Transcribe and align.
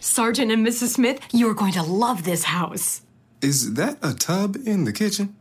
Sergeant 0.00 0.50
and 0.50 0.66
Mrs. 0.66 0.94
Smith, 0.94 1.20
you're 1.30 1.54
going 1.54 1.72
to 1.72 1.82
love 1.82 2.24
this 2.24 2.44
house. 2.44 3.02
Is 3.42 3.74
that 3.74 3.98
a 4.02 4.14
tub 4.14 4.56
in 4.66 4.84
the 4.84 4.92
kitchen? 4.92 5.36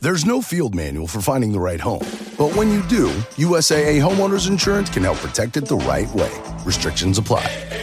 There's 0.00 0.24
no 0.24 0.40
field 0.40 0.74
manual 0.74 1.06
for 1.08 1.20
finding 1.20 1.52
the 1.52 1.60
right 1.60 1.80
home. 1.80 2.06
But 2.38 2.54
when 2.54 2.70
you 2.70 2.82
do, 2.84 3.08
USAA 3.36 4.00
Homeowners 4.00 4.48
Insurance 4.48 4.90
can 4.90 5.02
help 5.02 5.18
protect 5.18 5.56
it 5.56 5.66
the 5.66 5.76
right 5.76 6.12
way. 6.14 6.32
Restrictions 6.64 7.18
apply. 7.18 7.75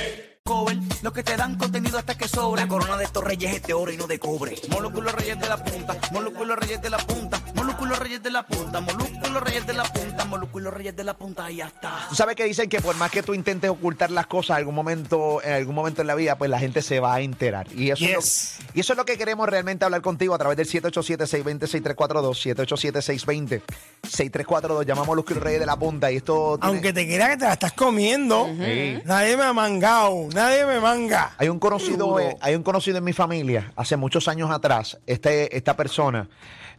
Los 1.03 1.11
que 1.13 1.21
te 1.21 1.35
dan 1.35 1.57
contenido 1.57 1.97
hasta 1.99 2.15
que 2.17 2.27
sobra. 2.29 2.61
La 2.63 2.67
corona 2.69 2.95
de 2.97 3.03
estos 3.03 3.21
reyes 3.23 3.55
es 3.57 3.63
de 3.63 3.73
oro 3.73 3.91
y 3.91 3.97
no 3.97 4.07
de 4.07 4.19
cobre. 4.19 4.55
Molúsculos 4.69 5.13
reyes 5.13 5.37
de 5.39 5.49
la 5.49 5.57
punta, 5.61 5.97
molúsculos 6.13 6.57
reyes 6.57 6.81
de 6.81 6.89
la 6.89 6.97
punta, 6.97 7.41
molúsculos 7.55 7.99
reyes 7.99 8.23
de 8.23 8.29
la 8.31 8.47
punta, 8.47 8.79
molúsculos 8.79 9.43
reyes 9.43 9.67
de 9.67 9.73
la 9.73 9.83
punta, 9.83 10.25
molúsculos 10.25 10.73
reyes 10.73 10.95
de 10.95 11.03
la 11.03 11.13
punta 11.13 11.51
y 11.51 11.57
ya 11.57 11.67
está. 11.67 12.05
Tú 12.07 12.15
sabes 12.15 12.37
que 12.37 12.45
dicen 12.45 12.69
que 12.69 12.79
por 12.79 12.95
más 12.95 13.11
que 13.11 13.21
tú 13.21 13.33
intentes 13.33 13.69
ocultar 13.69 14.11
las 14.11 14.27
cosas, 14.27 14.55
algún 14.57 14.75
momento, 14.75 15.41
en 15.43 15.51
algún 15.53 15.75
momento 15.75 15.99
en 16.01 16.07
la 16.07 16.15
vida, 16.15 16.37
pues 16.37 16.49
la 16.49 16.57
gente 16.57 16.81
se 16.81 17.01
va 17.01 17.15
a 17.15 17.19
enterar. 17.19 17.67
Y 17.73 17.91
eso, 17.91 18.05
Yes. 18.05 18.17
es, 18.17 18.55
lo, 18.59 18.65
y 18.75 18.79
eso 18.79 18.93
es 18.93 18.97
lo 18.97 19.03
que 19.05 19.17
queremos 19.17 19.49
realmente 19.49 19.83
hablar 19.83 20.01
contigo 20.01 20.33
a 20.33 20.37
través 20.37 20.55
del 20.55 20.67
787-620-6342, 20.69 23.61
787-620-6342. 24.03 24.85
Llamamos 24.85 25.15
los 25.17 25.25
Reyes 25.25 25.59
de 25.59 25.65
la 25.65 25.75
Punta 25.77 26.11
y 26.11 26.17
esto 26.17 26.57
tiene- 26.59 26.73
Aunque 26.73 26.93
te 26.93 27.05
quiera 27.05 27.29
que 27.29 27.37
te 27.37 27.45
la 27.45 27.53
estás 27.53 27.73
comiendo, 27.73 28.47
nadie 29.05 29.37
me 29.37 29.43
ha 29.43 29.53
mangado, 29.53 30.27
nadie 30.33 30.65
me 30.65 30.79
manga. 30.93 31.33
Hay 31.37 31.49
un 31.49 31.59
conocido, 31.59 32.19
eh, 32.19 32.37
hay 32.41 32.55
un 32.55 32.63
conocido 32.63 32.97
en 32.97 33.03
mi 33.03 33.13
familia, 33.13 33.71
hace 33.75 33.97
muchos 33.97 34.27
años 34.27 34.51
atrás, 34.51 34.99
este, 35.07 35.55
esta 35.55 35.75
persona, 35.75 36.29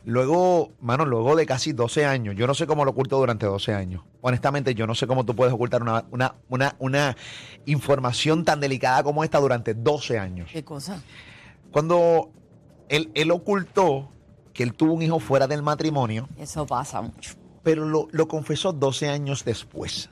luego, 0.04 0.72
mano, 0.80 1.04
luego 1.04 1.34
de 1.36 1.46
casi 1.46 1.72
12 1.72 2.04
años, 2.06 2.34
yo 2.36 2.46
no 2.46 2.54
sé 2.54 2.66
cómo 2.66 2.84
lo 2.84 2.92
ocultó 2.92 3.18
durante 3.18 3.46
12 3.46 3.74
años. 3.74 4.02
Honestamente, 4.20 4.74
yo 4.74 4.86
no 4.86 4.94
sé 4.94 5.06
cómo 5.06 5.24
tú 5.24 5.34
puedes 5.34 5.52
ocultar 5.54 5.82
una, 5.82 6.04
una, 6.10 6.34
una, 6.48 6.76
una 6.78 7.16
información 7.66 8.44
tan 8.44 8.60
delicada 8.60 9.02
como 9.02 9.24
esta 9.24 9.38
durante 9.38 9.74
12 9.74 10.18
años. 10.18 10.48
¿Qué 10.52 10.64
cosa? 10.64 11.02
Cuando 11.70 12.30
él, 12.88 13.10
él 13.14 13.30
ocultó 13.30 14.10
que 14.52 14.62
él 14.62 14.74
tuvo 14.74 14.92
un 14.92 15.02
hijo 15.02 15.18
fuera 15.18 15.46
del 15.48 15.62
matrimonio, 15.62 16.28
Eso 16.38 16.64
pasa 16.66 17.02
mucho. 17.02 17.34
pero 17.62 17.84
lo, 17.84 18.06
lo 18.12 18.28
confesó 18.28 18.72
12 18.72 19.08
años 19.08 19.44
después. 19.44 20.10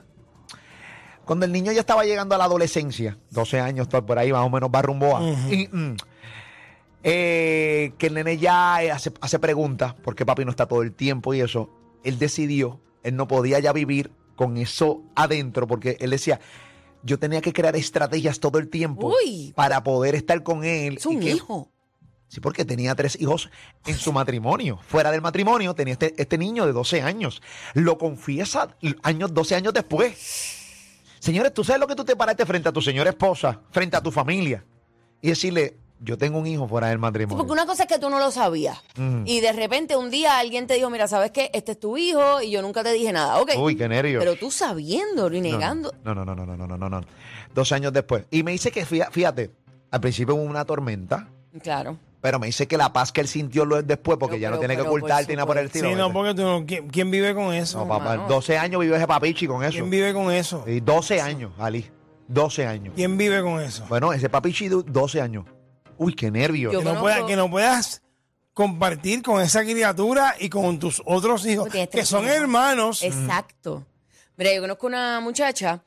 Cuando 1.25 1.45
el 1.45 1.51
niño 1.51 1.71
ya 1.71 1.79
estaba 1.79 2.03
llegando 2.03 2.35
a 2.35 2.37
la 2.37 2.45
adolescencia, 2.45 3.17
12 3.31 3.59
años, 3.59 3.87
por 3.87 4.19
ahí 4.19 4.31
más 4.31 4.45
o 4.45 4.49
menos 4.49 4.69
va 4.73 4.81
rumbo 4.81 5.15
a. 5.17 5.23
y, 5.23 5.67
mm, 5.71 5.95
eh, 7.03 7.93
que 7.97 8.07
el 8.07 8.13
nene 8.13 8.37
ya 8.37 8.83
eh, 8.83 8.91
hace, 8.91 9.11
hace 9.21 9.39
preguntas, 9.39 9.93
porque 10.03 10.25
papi 10.25 10.45
no 10.45 10.51
está 10.51 10.65
todo 10.67 10.81
el 10.81 10.93
tiempo 10.93 11.33
y 11.33 11.41
eso. 11.41 11.69
Él 12.03 12.17
decidió, 12.19 12.79
él 13.03 13.15
no 13.15 13.27
podía 13.27 13.59
ya 13.59 13.73
vivir 13.73 14.11
con 14.35 14.57
eso 14.57 15.01
adentro, 15.15 15.67
porque 15.67 15.97
él 15.99 16.09
decía, 16.11 16.39
yo 17.03 17.19
tenía 17.19 17.41
que 17.41 17.53
crear 17.53 17.75
estrategias 17.75 18.39
todo 18.39 18.57
el 18.59 18.69
tiempo 18.69 19.13
Uy. 19.23 19.53
para 19.55 19.83
poder 19.83 20.15
estar 20.15 20.43
con 20.43 20.63
él. 20.63 20.97
Es 20.97 21.05
un 21.05 21.19
que- 21.19 21.31
hijo. 21.31 21.69
Sí, 22.29 22.39
porque 22.39 22.65
tenía 22.65 22.95
tres 22.95 23.21
hijos 23.21 23.51
en 23.85 23.95
su 23.95 24.11
matrimonio. 24.11 24.79
Fuera 24.87 25.11
del 25.11 25.21
matrimonio 25.21 25.75
tenía 25.75 25.91
este, 25.93 26.15
este 26.19 26.39
niño 26.39 26.65
de 26.65 26.71
12 26.71 27.03
años. 27.03 27.43
Lo 27.75 27.99
confiesa 27.99 28.75
años, 29.03 29.35
12 29.35 29.53
años 29.53 29.71
después. 29.71 30.62
Señores, 31.23 31.53
tú 31.53 31.63
sabes 31.63 31.79
lo 31.79 31.87
que 31.87 31.95
tú 31.95 32.03
te 32.03 32.17
paraste 32.17 32.45
frente 32.45 32.67
a 32.67 32.73
tu 32.73 32.81
señora 32.81 33.09
esposa, 33.11 33.61
frente 33.71 33.95
a 33.95 34.01
tu 34.01 34.11
familia, 34.11 34.61
y 35.21 35.29
decirle, 35.29 35.77
yo 36.01 36.17
tengo 36.17 36.37
un 36.37 36.45
hijo 36.45 36.67
fuera 36.67 36.87
del 36.87 36.99
matrimonio. 36.99 37.37
Porque 37.37 37.53
una 37.53 37.65
cosa 37.65 37.83
es 37.83 37.87
que 37.87 37.97
tú 37.97 38.09
no 38.09 38.19
lo 38.19 38.29
sabías. 38.29 38.77
Mm. 38.97 39.23
Y 39.25 39.39
de 39.39 39.53
repente 39.53 39.95
un 39.95 40.09
día 40.09 40.37
alguien 40.37 40.67
te 40.67 40.73
dijo, 40.73 40.89
mira, 40.89 41.07
¿sabes 41.07 41.31
qué? 41.31 41.49
Este 41.53 41.71
es 41.71 41.79
tu 41.79 41.95
hijo 41.95 42.41
y 42.41 42.51
yo 42.51 42.61
nunca 42.61 42.83
te 42.83 42.91
dije 42.91 43.13
nada. 43.13 43.39
Okay. 43.39 43.57
Uy, 43.57 43.77
qué 43.77 43.87
nervios. 43.87 44.21
Pero 44.21 44.35
tú 44.35 44.51
sabiéndolo 44.51 45.33
y 45.37 45.39
negando. 45.39 45.93
No, 46.03 46.13
no, 46.13 46.25
no, 46.25 46.35
no, 46.35 46.45
no, 46.45 46.57
no, 46.57 46.77
no, 46.77 46.89
no. 46.89 47.01
Dos 47.55 47.71
años 47.71 47.93
después. 47.93 48.25
Y 48.29 48.43
me 48.43 48.51
dice 48.51 48.69
que, 48.69 48.85
fíjate, 48.85 49.49
al 49.91 50.01
principio 50.01 50.35
hubo 50.35 50.43
una 50.43 50.65
tormenta. 50.65 51.29
Claro 51.61 51.97
pero 52.23 52.39
me 52.39 52.47
dice 52.47 52.69
que 52.69 52.77
la 52.77 52.93
paz 52.93 53.11
que 53.11 53.19
él 53.19 53.27
sintió 53.27 53.65
lo 53.65 53.77
es 53.77 53.85
después, 53.85 54.17
porque 54.17 54.37
Pero, 54.37 54.41
ya 54.43 54.49
no 54.49 54.53
pero, 54.53 54.61
tiene 54.61 54.73
que 54.75 54.77
pero, 54.83 54.91
por 54.91 54.99
ocultarte 55.01 55.33
ni 55.33 55.35
nada 55.35 55.45
por 55.45 55.57
el 55.57 55.67
supuesto. 55.67 55.87
estilo. 55.89 56.05
Sí, 56.05 56.07
no, 56.07 56.13
porque 56.13 56.33
tú 56.33 56.41
no, 56.43 56.65
¿quién, 56.65 56.87
quién 56.87 57.11
vive 57.11 57.35
con 57.35 57.53
eso? 57.53 57.79
No, 57.79 57.87
papá, 57.89 58.05
mano. 58.15 58.27
12 58.29 58.57
años 58.57 58.79
vive 58.79 58.95
ese 58.95 59.05
papichi 59.07 59.45
con 59.45 59.61
eso. 59.61 59.73
¿Quién 59.73 59.89
vive 59.89 60.13
con 60.13 60.31
eso? 60.31 60.63
Y 60.65 60.79
12 60.79 61.19
años, 61.21 61.51
Ali. 61.59 61.91
12 62.29 62.65
años. 62.65 62.93
¿Quién 62.95 63.17
vive 63.17 63.41
con 63.43 63.61
eso? 63.61 63.85
Bueno, 63.89 64.13
ese 64.13 64.29
papichi, 64.29 64.69
de 64.69 64.83
12 64.85 65.19
años. 65.19 65.45
Uy, 65.97 66.15
qué 66.15 66.31
nervio. 66.31 66.71
Yo 66.71 66.79
Que 66.79 66.85
no, 66.85 66.91
conozco- 66.91 67.01
pueda- 67.01 67.25
que 67.27 67.35
no 67.35 67.51
puedas 67.51 68.01
compartir 68.53 69.21
con 69.21 69.41
esa 69.41 69.63
criatura 69.63 70.35
y 70.39 70.47
con 70.49 70.79
tus 70.79 71.01
otros 71.05 71.45
hijos, 71.45 71.69
tienes 71.69 71.89
que 71.89 71.97
tres 71.97 72.07
son 72.07 72.23
hijos. 72.23 72.35
hermanos. 72.37 73.03
Exacto. 73.03 73.85
Mira, 74.37 74.53
yo 74.53 74.61
conozco 74.61 74.87
una 74.87 75.19
muchacha 75.19 75.83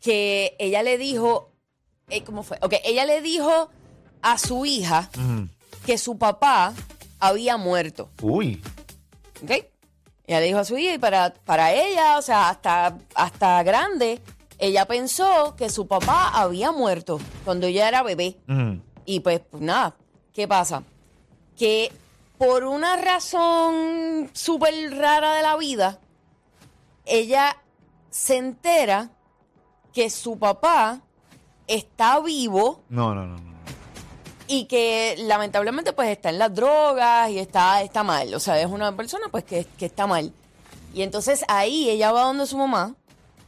que 0.00 0.54
ella 0.60 0.82
le 0.84 0.96
dijo, 0.96 1.50
eh, 2.08 2.22
¿cómo 2.22 2.44
fue? 2.44 2.58
Ok, 2.62 2.74
ella 2.84 3.04
le 3.04 3.20
dijo 3.20 3.68
a 4.22 4.38
su 4.38 4.64
hija 4.64 5.10
que 5.86 5.98
su 5.98 6.18
papá 6.18 6.72
había 7.18 7.56
muerto. 7.56 8.10
Uy. 8.20 8.62
¿Ok? 9.42 9.50
Ella 10.26 10.40
le 10.40 10.46
dijo 10.46 10.58
a 10.58 10.64
su 10.64 10.76
hija 10.78 10.94
y 10.94 10.98
para, 10.98 11.34
para 11.44 11.72
ella, 11.72 12.18
o 12.18 12.22
sea, 12.22 12.48
hasta, 12.48 12.96
hasta 13.14 13.62
grande, 13.62 14.20
ella 14.58 14.86
pensó 14.86 15.56
que 15.56 15.68
su 15.68 15.86
papá 15.88 16.28
había 16.28 16.70
muerto 16.70 17.20
cuando 17.44 17.66
ella 17.66 17.88
era 17.88 18.02
bebé. 18.02 18.38
Y 19.04 19.20
pues, 19.20 19.40
pues 19.50 19.62
nada, 19.62 19.96
¿qué 20.32 20.46
pasa? 20.46 20.84
Que 21.56 21.92
por 22.38 22.64
una 22.64 22.96
razón 22.96 24.30
súper 24.32 24.96
rara 24.96 25.34
de 25.34 25.42
la 25.42 25.56
vida, 25.56 25.98
ella 27.04 27.56
se 28.10 28.36
entera 28.36 29.10
que 29.92 30.08
su 30.10 30.38
papá 30.38 31.00
está 31.66 32.20
vivo 32.20 32.82
No, 32.88 33.14
no, 33.14 33.26
no, 33.26 33.38
no. 33.38 33.51
Y 34.48 34.64
que 34.66 35.14
lamentablemente 35.18 35.92
pues 35.92 36.08
está 36.08 36.30
en 36.30 36.38
las 36.38 36.54
drogas 36.54 37.30
y 37.30 37.38
está, 37.38 37.82
está 37.82 38.02
mal. 38.02 38.32
O 38.34 38.40
sea, 38.40 38.60
es 38.60 38.66
una 38.66 38.94
persona 38.96 39.26
pues 39.30 39.44
que, 39.44 39.66
que 39.78 39.86
está 39.86 40.06
mal. 40.06 40.32
Y 40.94 41.02
entonces 41.02 41.44
ahí 41.48 41.88
ella 41.88 42.12
va 42.12 42.22
donde 42.24 42.46
su 42.46 42.58
mamá 42.58 42.94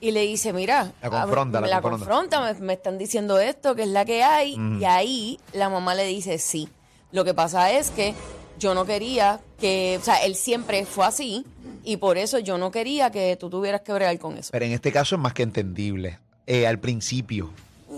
y 0.00 0.10
le 0.10 0.22
dice, 0.22 0.52
mira, 0.52 0.92
La 1.02 1.10
confronta, 1.10 1.58
a- 1.58 1.60
la 1.62 1.66
la 1.68 1.80
confronta. 1.80 2.06
confronta, 2.38 2.60
me, 2.60 2.66
me 2.66 2.72
están 2.74 2.98
diciendo 2.98 3.38
esto, 3.38 3.74
que 3.74 3.82
es 3.82 3.88
la 3.88 4.04
que 4.04 4.22
hay. 4.22 4.56
Y 4.80 4.84
ahí 4.84 5.38
la 5.52 5.68
mamá 5.68 5.94
le 5.94 6.04
dice, 6.06 6.38
sí. 6.38 6.68
Lo 7.12 7.24
que 7.24 7.32
pasa 7.34 7.70
es 7.70 7.90
que 7.90 8.14
yo 8.58 8.74
no 8.74 8.84
quería 8.86 9.40
que, 9.60 9.98
o 10.00 10.04
sea, 10.04 10.16
él 10.24 10.34
siempre 10.36 10.84
fue 10.86 11.06
así 11.06 11.44
y 11.84 11.96
por 11.98 12.18
eso 12.18 12.38
yo 12.38 12.56
no 12.58 12.70
quería 12.70 13.10
que 13.10 13.36
tú 13.36 13.48
tuvieras 13.50 13.82
que 13.82 13.92
bregar 13.92 14.18
con 14.18 14.36
eso. 14.36 14.50
Pero 14.52 14.64
en 14.64 14.72
este 14.72 14.90
caso 14.92 15.14
es 15.16 15.20
más 15.20 15.32
que 15.34 15.42
entendible. 15.42 16.18
eh, 16.46 16.66
al 16.66 16.78
principio. 16.78 17.50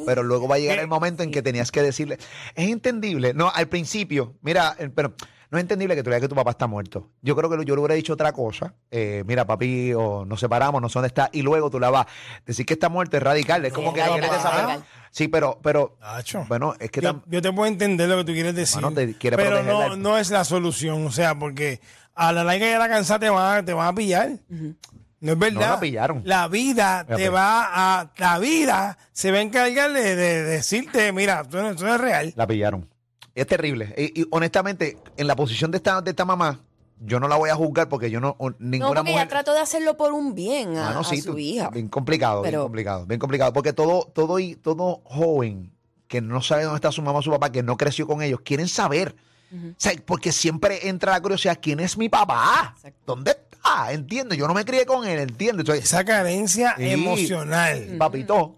Pero 0.07 0.23
luego 0.23 0.49
va 0.49 0.55
a 0.55 0.59
llegar 0.59 0.79
el 0.79 0.89
momento 0.89 1.23
en 1.23 1.31
que 1.31 1.43
tenías 1.43 1.71
que 1.71 1.83
decirle. 1.83 2.17
Es 2.55 2.71
entendible. 2.71 3.35
No, 3.35 3.51
al 3.55 3.69
principio. 3.69 4.35
Mira, 4.43 4.77
pero 4.95 5.15
no 5.51 5.59
es 5.59 5.63
entendible 5.63 5.95
que 5.95 6.03
tú 6.03 6.11
le 6.11 6.17
digas 6.17 6.23
que 6.27 6.29
tu 6.29 6.35
papá 6.35 6.51
está 6.53 6.67
muerto. 6.67 7.11
Yo 7.23 7.37
creo 7.37 7.49
que 7.51 7.65
yo 7.65 7.75
le 7.75 7.81
hubiera 7.81 7.95
dicho 7.95 8.13
otra 8.15 8.33
cosa. 8.33 8.75
eh, 8.91 9.23
mira, 9.27 9.47
papi, 9.47 9.93
o 9.95 10.25
nos 10.25 10.41
separamos, 10.41 10.81
no 10.83 10.89
sé 10.89 10.95
dónde 10.95 11.09
está. 11.09 11.29
Y 11.33 11.43
luego 11.43 11.71
tú 11.71 11.79
la 11.79 11.91
vas. 11.91 12.07
Decir 12.45 12.65
que 12.67 12.75
está 12.75 12.89
muerto 12.89 13.17
es 13.17 13.23
radical. 13.23 13.65
Es 13.65 13.73
como 13.73 13.93
que 13.93 14.01
quieres 14.01 14.17
radical, 14.29 14.37
desaparecer. 14.39 14.85
Sí, 15.11 15.29
pero, 15.29 15.59
pero. 15.63 15.97
Nacho. 16.01 16.45
Bueno, 16.49 16.75
es 16.81 16.91
que 16.91 17.01
yo, 17.01 17.15
tam- 17.15 17.23
yo 17.27 17.41
te 17.43 17.53
puedo 17.53 17.67
entender 17.71 18.09
lo 18.09 18.17
que 18.19 18.25
tú 18.25 18.33
quieres 18.33 18.55
decir. 18.55 18.81
Bueno, 18.81 18.95
te 18.95 19.15
quiere 19.15 19.37
pero 19.37 19.63
no, 19.63 19.89
la- 19.91 19.97
no 19.97 20.19
es 20.19 20.31
la 20.31 20.45
solución. 20.45 21.07
O 21.07 21.11
sea, 21.13 21.39
porque 21.39 21.81
a 22.15 22.33
la 22.33 22.43
larga 22.45 22.67
ya 22.69 22.79
la 22.79 22.89
cansada 22.89 23.21
te 23.21 23.29
van 23.31 23.59
a, 23.59 23.65
te 23.65 23.73
van 23.73 23.87
a 23.89 23.95
pillar. 23.95 24.31
No 25.21 25.33
es 25.33 25.39
verdad. 25.39 25.61
No 25.61 25.75
la 25.75 25.81
pillaron. 25.81 26.23
La 26.25 26.49
vida 26.49 26.99
La 26.99 27.05
te 27.07 27.15
pillaron. 27.17 27.35
va 27.37 28.01
a. 28.01 28.11
La 28.19 28.39
vida 28.39 28.99
se 29.13 29.31
va 29.33 29.39
a 29.39 29.41
encargar 29.41 29.93
de, 29.93 30.15
de 30.17 30.43
decirte, 30.45 31.13
mira, 31.13 31.43
tú 31.45 31.57
no, 31.59 31.75
tú 31.75 31.85
no 31.85 31.91
eres 31.95 32.01
real. 32.01 32.33
La 32.37 32.47
pillaron. 32.47 32.89
Es 33.35 33.47
terrible. 33.47 33.95
Y, 33.97 34.23
y 34.23 34.27
honestamente, 34.31 34.97
en 35.17 35.27
la 35.27 35.37
posición 35.37 35.71
de 35.71 35.79
esta, 35.79 36.01
de 36.01 36.11
esta 36.11 36.25
mamá, 36.25 36.61
yo 37.01 37.21
no 37.21 37.29
la 37.29 37.37
voy 37.37 37.51
a 37.51 37.55
juzgar 37.55 37.89
porque 37.89 38.11
yo 38.11 38.21
no. 38.21 38.35
o- 38.39 38.51
No, 38.51 38.57
Ninguna 38.59 38.89
porque 39.01 39.11
mujer. 39.11 39.17
ella 39.25 39.29
trató 39.29 39.53
de 39.53 39.61
hacerlo 39.61 39.97
por 39.97 40.13
un 40.13 40.35
bien 40.35 40.77
a, 40.77 41.03
sí, 41.05 41.21
su 41.21 41.33
tú- 41.33 41.39
hija. 41.39 41.69
Bien 41.71 41.89
complicado, 41.89 42.43
bien 42.43 42.55
complicado, 42.57 43.07
bien 43.07 43.19
complicado. 43.21 43.53
Porque 43.53 43.73
todo, 43.73 44.11
todo, 44.15 44.39
y, 44.39 44.55
todo 44.55 45.01
joven 45.05 45.73
que 46.09 46.21
no 46.21 46.41
sabe 46.41 46.63
dónde 46.65 46.77
está 46.77 46.93
su 46.93 47.03
mamá 47.03 47.19
o 47.19 47.23
su 47.23 47.31
papá, 47.31 47.51
que 47.51 47.63
no 47.63 47.77
creció 47.77 48.07
con 48.07 48.23
ellos, 48.23 48.41
quieren 48.45 48.69
saber. 48.69 49.17
O 49.53 49.75
sea, 49.77 49.93
porque 50.05 50.33
siempre 50.33 50.89
entra 50.89 51.13
la 51.13 51.21
curiosidad, 51.21 51.59
¿quién 51.63 51.81
es 51.81 51.97
mi 51.97 52.09
papá? 52.09 52.73
Exacto. 52.77 53.01
¿Dónde 53.07 53.31
está? 53.33 53.46
Entiendo, 53.91 54.35
yo 54.35 54.47
no 54.49 54.55
me 54.55 54.65
crié 54.65 54.87
con 54.87 55.07
él, 55.07 55.19
entiendo. 55.21 55.63
Entonces, 55.63 55.85
Esa 55.85 56.05
carencia 56.05 56.75
Sí. 56.77 56.91
emocional. 56.91 57.97
papito, 57.99 58.57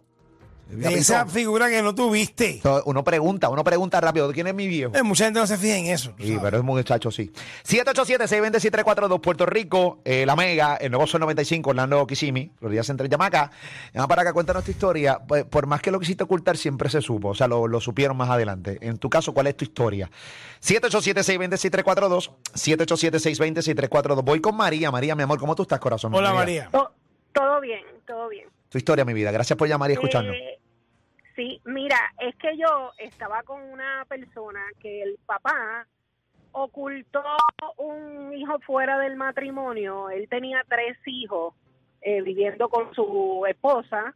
esa 0.91 1.26
figura 1.26 1.69
que 1.69 1.82
no 1.82 1.94
tuviste. 1.94 2.61
So, 2.62 2.82
Uno 2.87 3.03
pregunta, 3.05 3.49
uno 3.49 3.65
pregunta 3.65 4.00
rápido, 4.00 4.31
¿quién 4.32 4.47
es 4.49 4.55
mi 4.55 4.67
viejo? 4.67 4.94
Eh, 4.94 5.03
mucha 5.03 5.25
gente 5.25 5.41
no 5.41 5.47
se 5.47 5.56
fija 5.56 5.76
en 5.76 5.87
eso. 5.87 6.12
Sí, 6.19 6.26
sabes. 6.29 6.41
pero 6.43 6.59
es 6.59 6.65
muchacho, 6.65 7.11
sí. 7.11 7.32
787-620-6342, 7.67 9.20
Puerto 9.20 9.47
Rico, 9.47 10.00
eh, 10.05 10.26
La 10.26 10.37
Mega, 10.37 10.76
el 10.76 10.91
nuevo 10.91 11.06
Sol 11.06 11.20
95, 11.20 11.70
Orlando 11.70 12.06
Kissimmee, 12.06 12.50
Florida 12.59 12.82
Central, 12.82 13.09
Yamaca. 13.09 13.50
Llama 13.94 14.09
para 14.09 14.23
acá, 14.23 14.32
cuéntanos 14.32 14.65
tu 14.65 14.70
historia. 14.70 15.19
Pues, 15.26 15.44
por 15.44 15.67
más 15.67 15.81
que 15.81 15.91
lo 15.91 15.99
quisiste 16.00 16.25
ocultar, 16.25 16.56
siempre 16.56 16.88
se 16.91 17.00
supo. 17.00 17.29
O 17.29 17.35
sea, 17.35 17.49
lo, 17.49 17.67
lo 17.67 17.81
supieron 17.81 18.17
más 18.17 18.29
adelante. 18.31 18.79
En 18.82 18.99
tu 18.99 19.09
caso, 19.11 19.32
¿cuál 19.32 19.47
es 19.47 19.56
tu 19.56 19.64
historia? 19.64 20.11
787-620-6342, 20.62 22.31
787-620-6342. 22.55 24.25
Voy 24.25 24.41
con 24.41 24.56
María. 24.56 24.91
María, 24.91 25.14
mi 25.14 25.23
amor, 25.23 25.38
¿cómo 25.38 25.55
tú 25.55 25.62
estás, 25.62 25.81
corazón? 25.81 26.14
Hola, 26.14 26.32
María. 26.32 26.64
María. 26.64 26.71
To- 26.71 26.93
todo 27.32 27.61
bien, 27.61 27.81
todo 28.06 28.29
bien. 28.29 28.47
Tu 28.69 28.79
historia, 28.79 29.05
mi 29.05 29.14
vida. 29.14 29.31
Gracias 29.31 29.56
por 29.56 29.69
llamar 29.69 29.91
y 29.91 29.94
escucharnos. 29.94 30.35
Eh, 30.35 30.57
sí, 31.38 31.61
mira, 31.64 31.96
es 32.19 32.35
que 32.37 32.56
yo 32.56 32.90
estaba 32.99 33.44
con 33.44 33.62
una 33.62 34.05
persona 34.08 34.61
que 34.81 35.02
el 35.02 35.17
papá 35.25 35.87
ocultó 36.50 37.23
un 37.76 38.35
hijo 38.35 38.58
fuera 38.67 38.99
del 38.99 39.14
matrimonio. 39.14 40.11
Él 40.11 40.29
tenía 40.29 40.64
tres 40.69 40.99
hijos 41.06 41.55
eh, 42.02 42.23
viviendo 42.23 42.69
con 42.69 42.93
su 42.93 43.44
esposa 43.49 44.12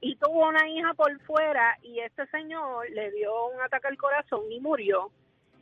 y 0.00 0.16
tuvo 0.16 0.48
una 0.48 0.68
hija 0.68 0.92
por 0.92 1.18
fuera 1.22 1.78
y 1.82 2.00
este 2.00 2.26
señor 2.26 2.90
le 2.90 3.10
dio 3.12 3.46
un 3.48 3.60
ataque 3.62 3.88
al 3.88 3.96
corazón 3.96 4.42
y 4.50 4.60
murió. 4.60 5.10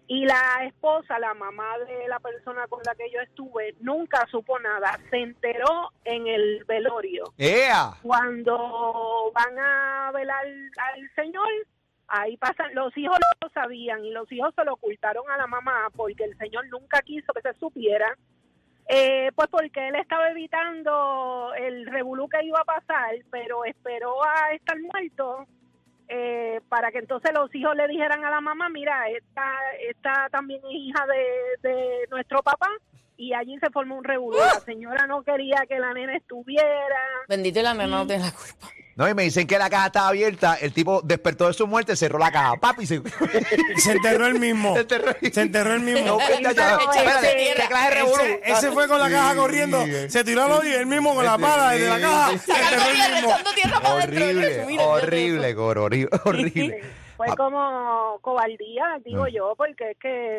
Y 0.06 0.26
la 0.26 0.64
esposa, 0.66 1.18
la 1.18 1.32
mamá 1.32 1.78
de 1.78 2.06
la 2.08 2.20
persona 2.20 2.66
con 2.68 2.80
la 2.84 2.94
que 2.94 3.10
yo 3.10 3.20
estuve, 3.20 3.74
nunca 3.80 4.26
supo 4.30 4.58
nada. 4.58 4.98
Se 5.08 5.16
enteró 5.16 5.92
en 6.04 6.26
el 6.26 6.64
velorio 6.64 7.32
¡Ea! 7.38 7.94
cuando 8.02 9.32
van 9.34 9.58
a 9.58 10.10
velar 10.12 10.44
al 10.46 11.10
señor, 11.14 11.48
ahí 12.08 12.36
pasan, 12.36 12.74
los 12.74 12.94
hijos 12.98 13.18
lo 13.42 13.48
sabían 13.50 14.04
y 14.04 14.10
los 14.10 14.30
hijos 14.30 14.54
se 14.54 14.64
lo 14.64 14.74
ocultaron 14.74 15.24
a 15.30 15.38
la 15.38 15.46
mamá 15.46 15.88
porque 15.96 16.24
el 16.24 16.36
señor 16.36 16.66
nunca 16.68 17.00
quiso 17.00 17.32
que 17.32 17.40
se 17.40 17.58
supiera, 17.58 18.14
eh, 18.88 19.30
pues 19.34 19.48
porque 19.48 19.88
él 19.88 19.94
estaba 19.94 20.28
evitando 20.30 21.52
el 21.56 21.86
revolú 21.86 22.28
que 22.28 22.44
iba 22.44 22.60
a 22.60 22.64
pasar, 22.64 23.14
pero 23.30 23.64
esperó 23.64 24.22
a 24.22 24.52
estar 24.52 24.78
muerto 24.80 25.46
eh, 26.08 26.60
para 26.68 26.90
que 26.90 26.98
entonces 26.98 27.32
los 27.34 27.54
hijos 27.54 27.74
le 27.76 27.88
dijeran 27.88 28.24
a 28.24 28.30
la 28.30 28.40
mamá, 28.40 28.68
mira, 28.68 29.08
esta, 29.08 29.52
esta 29.88 30.28
también 30.30 30.60
es 30.64 30.72
hija 30.72 31.06
de, 31.06 31.68
de 31.68 32.06
nuestro 32.10 32.42
papá. 32.42 32.68
Y 33.16 33.32
allí 33.32 33.56
se 33.60 33.70
formó 33.70 33.96
un 33.96 34.04
revolú. 34.04 34.36
La 34.38 34.60
señora 34.60 35.06
no 35.06 35.22
quería 35.22 35.64
que 35.68 35.78
la 35.78 35.92
nena 35.92 36.16
estuviera. 36.16 36.66
Bendito 37.28 37.60
y 37.60 37.62
la 37.62 37.72
nena 37.74 37.86
no 37.98 38.06
tiene 38.06 38.24
la 38.24 38.32
culpa. 38.32 38.68
No, 38.96 39.08
y 39.08 39.14
me 39.14 39.24
dicen 39.24 39.46
que 39.48 39.58
la 39.58 39.68
caja 39.70 39.86
estaba 39.86 40.08
abierta. 40.08 40.54
El 40.54 40.72
tipo 40.72 41.00
despertó 41.02 41.48
de 41.48 41.52
su 41.52 41.66
muerte, 41.66 41.96
cerró 41.96 42.18
la 42.18 42.30
caja. 42.30 42.54
Papi, 42.60 42.86
se... 42.86 43.02
Se 43.76 43.92
enterró 43.92 44.26
el 44.26 44.38
mismo. 44.38 44.72
Se 44.74 44.80
enterró. 44.82 45.12
Se 45.32 45.40
enterró 45.40 45.74
el 45.74 45.80
mismo. 45.80 46.06
No, 46.06 46.18
que 46.18 46.42
ya- 46.42 46.50
espérate, 46.50 47.52
ese- 47.52 47.54
¿qué 47.60 47.66
clase 47.68 47.88
de 47.88 47.94
revolú? 47.96 48.22
Ese, 48.22 48.52
ese 48.52 48.70
fue 48.72 48.86
con 48.88 48.98
la 49.00 49.10
caja 49.10 49.34
corriendo. 49.34 49.84
Se 50.08 50.22
tiró 50.22 50.44
al 50.44 50.52
hoyo 50.52 50.70
y 50.70 50.74
él 50.74 50.86
mismo 50.86 51.14
con 51.14 51.24
la 51.24 51.36
pala 51.38 51.70
desde 51.70 51.88
la 51.88 52.00
caja. 52.00 52.30
Se 52.38 52.52
Sacando 52.52 54.00
enterró 54.00 54.24
el 54.28 54.36
mismo. 54.36 54.84
Horrible, 54.84 54.84
horrible, 54.84 55.54
Coro, 55.54 55.84
horrible, 55.84 56.10
horrible. 56.24 56.84
Fue 57.16 57.26
Ah. 57.30 57.34
como 57.36 58.18
cobardía, 58.20 58.98
digo 59.04 59.24
Mm. 59.24 59.28
yo, 59.28 59.54
porque 59.56 59.92
es 59.92 59.96
que, 59.98 60.38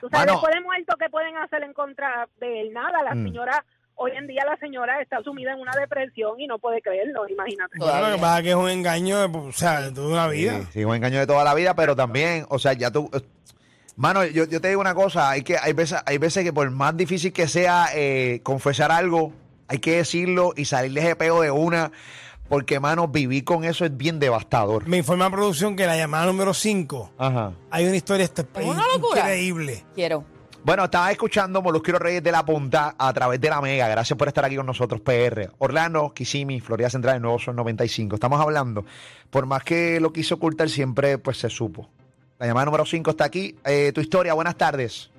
tú 0.00 0.08
sabes, 0.08 0.26
Mano. 0.26 0.32
después 0.40 0.54
de 0.54 0.60
muerto, 0.62 0.96
¿qué 0.98 1.08
pueden 1.10 1.36
hacer 1.36 1.62
en 1.62 1.72
contra 1.72 2.28
de 2.40 2.60
él? 2.62 2.72
Nada, 2.72 3.02
la 3.02 3.14
Mm. 3.14 3.24
señora, 3.24 3.64
hoy 3.96 4.12
en 4.12 4.26
día 4.26 4.44
la 4.44 4.56
señora 4.58 5.00
está 5.00 5.22
sumida 5.22 5.52
en 5.52 5.60
una 5.60 5.72
depresión 5.78 6.38
y 6.40 6.46
no 6.46 6.58
puede 6.58 6.82
creerlo, 6.82 7.26
imagínate. 7.28 7.78
Bueno, 7.78 8.00
lo 8.10 8.14
que 8.16 8.20
pasa 8.20 8.38
es 8.38 8.42
que 8.44 8.50
es 8.50 8.54
un 8.56 8.68
engaño 8.68 9.18
de, 9.28 9.38
o 9.38 9.52
sea, 9.52 9.80
de 9.80 9.92
toda 9.92 10.08
una 10.12 10.28
vida. 10.28 10.58
Sí, 10.60 10.66
sí, 10.72 10.84
un 10.84 10.94
engaño 10.94 11.18
de 11.18 11.26
toda 11.26 11.44
la 11.44 11.54
vida, 11.54 11.74
pero 11.74 11.96
también, 11.96 12.44
o 12.48 12.58
sea, 12.58 12.72
ya 12.74 12.90
tú. 12.90 13.08
eh, 13.14 13.20
Mano, 13.98 14.26
yo, 14.26 14.44
yo 14.44 14.60
te 14.60 14.68
digo 14.68 14.80
una 14.82 14.94
cosa, 14.94 15.30
hay 15.30 15.42
que, 15.42 15.56
hay 15.56 15.72
veces, 15.72 15.98
hay 16.04 16.18
veces 16.18 16.44
que 16.44 16.52
por 16.52 16.70
más 16.70 16.94
difícil 16.94 17.32
que 17.32 17.48
sea 17.48 17.86
eh, 17.94 18.40
confesar 18.42 18.92
algo, 18.92 19.32
hay 19.68 19.78
que 19.78 19.96
decirlo 19.96 20.52
y 20.54 20.66
salir 20.66 20.92
de 20.92 21.00
ese 21.00 21.16
peo 21.16 21.40
de 21.40 21.50
una, 21.50 21.90
porque, 22.48 22.78
mano, 22.80 23.08
vivir 23.08 23.44
con 23.44 23.64
eso 23.64 23.84
es 23.84 23.96
bien 23.96 24.18
devastador. 24.18 24.86
Me 24.86 24.98
informa 24.98 25.30
producción 25.30 25.76
que 25.76 25.86
la 25.86 25.96
llamada 25.96 26.26
número 26.26 26.54
5 26.54 27.12
Ajá. 27.18 27.52
hay 27.70 27.86
una 27.86 27.96
historia 27.96 28.24
esta- 28.24 28.42
Es 28.42 28.64
una 28.66 28.82
locura. 28.94 29.20
increíble. 29.22 29.84
Quiero. 29.94 30.24
Bueno, 30.64 30.84
estaba 30.84 31.12
escuchando 31.12 31.62
Molusquero 31.62 31.98
Reyes 32.00 32.22
de 32.24 32.32
la 32.32 32.44
Punta 32.44 32.96
a 32.98 33.12
través 33.12 33.40
de 33.40 33.48
la 33.48 33.60
Mega. 33.60 33.86
Gracias 33.86 34.18
por 34.18 34.26
estar 34.26 34.44
aquí 34.44 34.56
con 34.56 34.66
nosotros, 34.66 35.00
PR. 35.00 35.50
Orlando, 35.58 36.12
Kissimmee, 36.12 36.60
Florida 36.60 36.90
Central, 36.90 37.22
Nuevo 37.22 37.38
Sol 37.38 37.54
95. 37.54 38.16
Estamos 38.16 38.40
hablando. 38.40 38.84
Por 39.30 39.46
más 39.46 39.62
que 39.62 40.00
lo 40.00 40.12
quiso 40.12 40.34
ocultar, 40.34 40.68
siempre 40.68 41.18
pues 41.18 41.38
se 41.38 41.50
supo. 41.50 41.88
La 42.40 42.46
llamada 42.48 42.66
número 42.66 42.84
5 42.84 43.10
está 43.12 43.24
aquí. 43.24 43.56
Eh, 43.64 43.92
tu 43.94 44.00
historia, 44.00 44.34
buenas 44.34 44.56
tardes. 44.56 45.10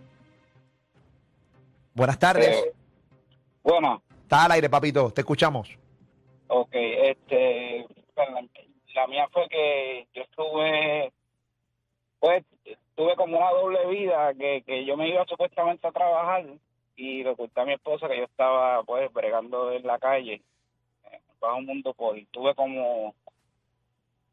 Buenas 1.94 2.20
tardes. 2.20 2.50
Eh, 2.50 2.74
bueno, 3.64 4.02
Estás 4.24 4.42
al 4.44 4.52
aire, 4.52 4.70
papito. 4.70 5.12
Te 5.12 5.22
escuchamos. 5.22 5.70
Ok, 6.48 6.70
este, 6.74 7.86
la, 8.16 8.44
la 8.96 9.08
mía 9.08 9.28
fue 9.32 9.48
que 9.50 10.08
yo 10.14 10.22
estuve, 10.24 11.12
pues, 12.20 12.44
tuve 12.96 13.16
como 13.16 13.38
una 13.38 13.52
doble 13.52 13.86
vida, 13.88 14.34
que, 14.34 14.64
que 14.66 14.86
yo 14.86 14.98
me 14.98 15.10
iba 15.10 15.26
supuestamente 15.26 15.88
a 15.88 15.92
trabajar 15.92 16.46
y 16.96 17.24
le 17.24 17.30
oculté 17.30 17.62
a 17.62 17.66
mi 17.66 17.74
esposa 17.74 18.08
que 18.08 18.18
yo 18.18 18.24
estaba, 18.24 18.84
pues, 18.84 19.12
bregando 19.14 19.72
en 19.72 19.86
la 19.86 20.00
calle, 20.00 20.42
eh, 21.12 21.20
bajo 21.40 21.58
un 21.58 21.66
mundo 21.66 21.94
por, 21.94 22.18
tuve 22.32 22.56
como, 22.56 23.14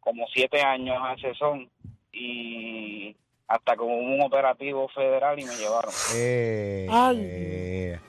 como 0.00 0.26
siete 0.28 0.62
años 0.62 0.96
hace 1.02 1.34
son 1.34 1.70
y 2.12 3.14
hasta 3.48 3.76
como 3.76 3.96
un 3.98 4.20
operativo 4.22 4.88
federal 4.88 5.38
y 5.38 5.44
me 5.44 5.56
llevaron. 5.56 5.92
Eh, 6.14 6.88
Ay. 6.90 7.18
eh, 7.20 8.00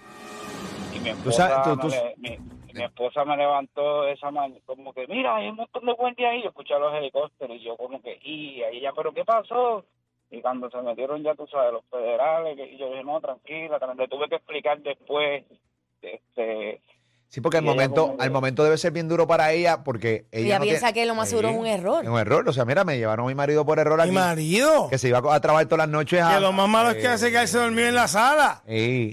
y 0.94 1.00
mi 1.00 1.10
Tú 1.10 1.30
esposa, 1.30 1.48
sabes, 1.50 1.64
tú- 1.64 1.76
me, 1.76 1.82
tú- 1.82 1.90
le- 1.90 2.16
mi, 2.18 2.55
mi 2.76 2.84
esposa 2.84 3.24
me 3.24 3.38
levantó 3.38 4.06
esa 4.08 4.32
mañana 4.32 4.60
como 4.66 4.94
que 4.94 5.08
mira 5.08 5.36
hay 5.38 5.48
un 5.48 5.56
montón 5.56 5.86
de 5.86 5.94
guardias 5.94 6.32
ahí 6.32 6.44
yo 6.44 6.50
escuché 6.50 6.78
los 6.78 6.94
helicópteros 6.94 7.56
y 7.56 7.62
yo 7.62 7.78
como 7.78 8.02
que 8.02 8.20
y 8.22 8.62
ella 8.64 8.92
pero 8.94 9.14
qué 9.14 9.24
pasó 9.24 9.86
y 10.30 10.42
cuando 10.42 10.70
se 10.70 10.82
metieron 10.82 11.24
ya 11.24 11.36
tú 11.36 11.48
sabes 11.48 11.72
los 11.72 11.86
federales 11.86 12.58
y 12.58 12.78
yo 12.78 12.90
dije 12.90 13.04
no 13.04 13.22
tranquila". 13.22 13.80
le 13.98 14.08
tuve 14.08 14.28
que 14.28 14.36
explicar 14.36 14.80
después 14.80 15.46
este 16.02 16.82
sí, 17.36 17.42
porque 17.42 17.58
al 17.58 17.64
momento, 17.64 18.06
como 18.08 18.18
que- 18.18 18.24
al 18.24 18.32
momento 18.32 18.64
debe 18.64 18.78
ser 18.78 18.92
bien 18.94 19.08
duro 19.08 19.28
para 19.28 19.52
ella, 19.52 19.84
porque 19.84 20.26
ella. 20.32 20.46
Ella 20.46 20.60
no 20.60 20.64
piensa 20.64 20.80
tiene- 20.88 20.94
que 21.02 21.06
lo 21.06 21.16
más 21.16 21.30
seguro 21.30 21.50
es 21.50 21.58
un 21.58 21.68
error. 21.68 22.04
Es 22.04 22.10
un 22.10 22.18
error. 22.18 22.48
O 22.48 22.54
sea, 22.54 22.66
mira, 22.66 22.84
me 22.84 22.98
llevaron 22.98 23.26
a 23.26 23.28
mi 23.30 23.36
marido 23.36 23.66
por 23.66 23.78
error 23.80 23.98
Mi 23.98 24.04
aquí. 24.04 24.12
marido. 24.14 24.90
Que 24.90 24.98
se 24.98 25.10
iba 25.10 25.18
a 25.20 25.40
trabajar 25.42 25.66
todas 25.68 25.80
las 25.88 25.90
noches 25.90 26.22
a. 26.22 26.36
Que 26.36 26.40
lo 26.40 26.52
más 26.54 26.68
malo 26.70 26.90
es 26.92 26.96
que 26.98 27.08
hace 27.08 27.30
quedarse 27.30 27.58
dormido 27.58 27.88
en 27.90 27.96
la 27.96 28.08
sala. 28.08 28.64
Sí. 28.68 29.12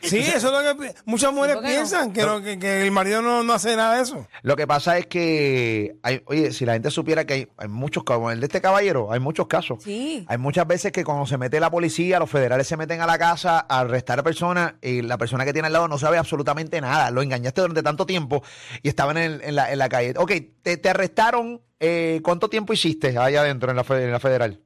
Sí, 0.00 0.18
eso 0.18 0.36
es 0.36 0.44
lo 0.44 0.62
que 0.62 0.84
pi- 0.88 0.94
muchas 1.04 1.32
mujeres 1.32 1.56
piensan, 1.58 2.12
que, 2.12 2.22
no- 2.22 2.40
que, 2.40 2.58
que 2.58 2.82
el 2.82 2.90
marido 2.92 3.20
no, 3.20 3.42
no 3.42 3.52
hace 3.52 3.74
nada 3.76 3.96
de 3.96 4.02
eso. 4.02 4.26
Lo 4.42 4.54
que 4.56 4.66
pasa 4.66 4.96
es 4.98 5.06
que, 5.06 5.96
hay, 6.02 6.22
oye, 6.26 6.52
si 6.52 6.64
la 6.64 6.74
gente 6.74 6.90
supiera 6.90 7.24
que 7.24 7.34
hay, 7.34 7.48
hay 7.56 7.68
muchos, 7.68 8.04
como 8.04 8.30
el 8.30 8.38
de 8.40 8.46
este 8.46 8.60
caballero, 8.60 9.10
hay 9.12 9.18
muchos 9.20 9.46
casos. 9.48 9.82
Sí. 9.82 10.24
Hay 10.28 10.38
muchas 10.38 10.66
veces 10.66 10.92
que 10.92 11.02
cuando 11.04 11.26
se 11.26 11.36
mete 11.36 11.58
la 11.58 11.70
policía, 11.70 12.18
los 12.20 12.30
federales 12.30 12.66
se 12.68 12.76
meten 12.76 13.00
a 13.00 13.06
la 13.06 13.18
casa 13.18 13.66
a 13.68 13.80
arrestar 13.80 14.20
a 14.20 14.22
personas 14.22 14.74
y 14.82 15.02
la 15.02 15.18
persona 15.18 15.44
que 15.44 15.52
tiene 15.52 15.66
al 15.66 15.72
lado 15.72 15.88
no 15.88 15.98
sabe 15.98 16.18
absolutamente 16.18 16.80
nada. 16.80 17.10
Lo 17.10 17.22
engañaste 17.22 17.55
durante 17.62 17.82
tanto 17.82 18.06
tiempo 18.06 18.42
y 18.82 18.88
estaban 18.88 19.16
en, 19.16 19.40
en 19.42 19.54
la, 19.54 19.72
en 19.72 19.78
la 19.78 19.88
calle. 19.88 20.14
Ok, 20.16 20.32
te, 20.62 20.76
te 20.76 20.88
arrestaron. 20.88 21.60
eh, 21.80 22.20
¿Cuánto 22.22 22.48
tiempo 22.48 22.72
hiciste 22.72 23.16
allá 23.18 23.40
adentro 23.40 23.70
en 23.70 23.76
la, 23.76 23.84
fe- 23.84 24.04
en 24.04 24.12
la 24.12 24.20
federal? 24.20 24.60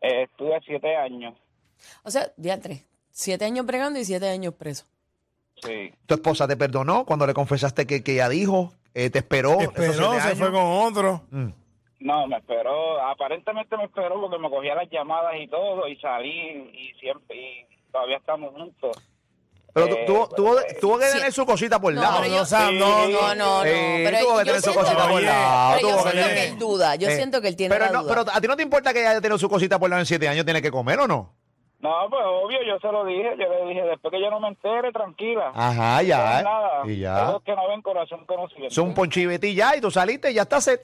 eh, 0.00 0.24
estuve 0.24 0.60
siete 0.66 0.94
años 0.96 1.34
O 2.02 2.10
sea, 2.10 2.30
diantre. 2.36 2.84
Siete 3.10 3.44
años 3.44 3.64
bregando 3.66 3.98
y 3.98 4.04
siete 4.04 4.28
años 4.28 4.54
preso. 4.54 4.84
sí 5.62 5.92
¿Tu 6.06 6.14
esposa 6.14 6.46
te 6.48 6.56
perdonó 6.56 7.04
cuando 7.04 7.26
le 7.26 7.34
confesaste 7.34 7.86
que, 7.86 8.02
que 8.02 8.12
ella 8.14 8.28
dijo? 8.28 8.72
Eh, 8.92 9.10
¿Te 9.10 9.18
esperó? 9.20 9.60
esos 9.60 9.74
Esperó, 9.76 10.12
se 10.14 10.20
años? 10.20 10.38
fue 10.38 10.52
con 10.52 10.62
otro. 10.64 11.22
Mm. 11.30 11.48
no 12.00 12.26
me 12.26 12.36
esperó 12.36 13.00
aparentemente 13.00 13.76
me 13.76 13.84
esperó 13.84 14.20
porque 14.20 14.38
me 14.38 14.50
cogía 14.50 14.74
las 14.74 14.90
llamadas 14.90 15.34
y 15.40 15.48
todo 15.48 15.88
y 15.88 15.96
salí 15.96 16.70
y 16.74 16.92
siempre 17.00 17.36
y 17.36 17.66
todavía 17.90 18.18
estamos 18.18 18.52
juntos 18.52 18.96
Pero 19.74 19.88
tu- 19.88 19.94
Eh, 19.96 20.04
tuvo, 20.06 20.28
tuvo, 20.28 20.60
eh, 20.60 20.76
tuvo 20.80 20.98
que 20.98 21.06
sí. 21.06 21.16
tener 21.18 21.32
su 21.32 21.44
cosita 21.44 21.80
por 21.80 21.92
No, 21.92 22.00
lado. 22.00 22.16
pero 22.20 22.28
no, 22.30 22.36
yo- 22.36 22.42
o 22.42 22.46
sea, 22.46 22.70
no, 22.70 23.08
No, 23.08 23.34
no. 23.34 23.64
Eh, 23.64 24.02
pero 24.06 24.18
tuvo 24.20 24.32
que 24.38 24.38
yo 24.38 24.44
tener 24.44 24.54
su 24.62 24.70
siento- 24.70 24.80
cosita 24.80 25.02
por 25.02 25.12
Oye, 25.16 25.26
lado. 25.26 25.74
Pero 25.74 25.80
yo 25.88 25.94
tuvo 25.94 26.02
siento 26.10 26.20
tener- 26.22 26.34
que 26.36 26.44
él 26.48 26.58
duda. 26.58 26.94
Yo 26.94 27.08
Eh, 27.08 27.16
siento 27.16 27.40
que 27.42 27.48
él 27.48 27.56
tiene 27.56 27.74
pero 27.74 27.86
la 27.86 27.92
no, 27.92 28.02
duda. 28.04 28.14
pero 28.24 28.36
a 28.36 28.40
ti 28.40 28.46
no 28.46 28.56
te 28.56 28.62
importa 28.62 28.92
que 28.92 29.00
ella 29.00 29.10
haya 29.10 29.20
tenido 29.20 29.36
su 29.38 29.48
cosita 29.48 29.78
por 29.78 29.90
lado 29.90 30.00
en 30.00 30.06
siete 30.06 30.28
años, 30.28 30.44
tiene 30.44 30.62
que 30.62 30.70
comer 30.70 31.00
o 31.00 31.08
no? 31.08 31.34
No, 31.80 31.90
pues 32.08 32.22
obvio, 32.24 32.58
yo 32.66 32.78
se 32.80 32.86
lo 32.90 33.04
dije, 33.04 33.34
yo 33.38 33.46
le 33.46 33.68
dije, 33.68 33.82
después 33.82 34.10
que 34.12 34.20
yo 34.20 34.30
no 34.30 34.40
me 34.40 34.48
entere, 34.48 34.90
tranquila. 34.90 35.50
Ajá, 35.54 35.96
No 35.96 36.02
ya. 36.02 36.38
es 36.38 36.44
nada. 36.44 36.70
Y 36.86 36.98
ya. 37.00 37.28
Ojos 37.30 37.42
que 37.44 37.54
no 37.54 37.68
ven, 37.68 37.82
corazón 37.82 38.24
que 38.26 38.36
no 38.36 38.48
siente. 38.48 38.70
Son 38.74 38.86
un 38.86 38.94
ponchibeti 38.94 39.54
ya 39.54 39.76
y 39.76 39.80
tú 39.82 39.90
saliste 39.90 40.30
y 40.30 40.34
ya 40.34 40.42
está 40.42 40.60
set. 40.62 40.80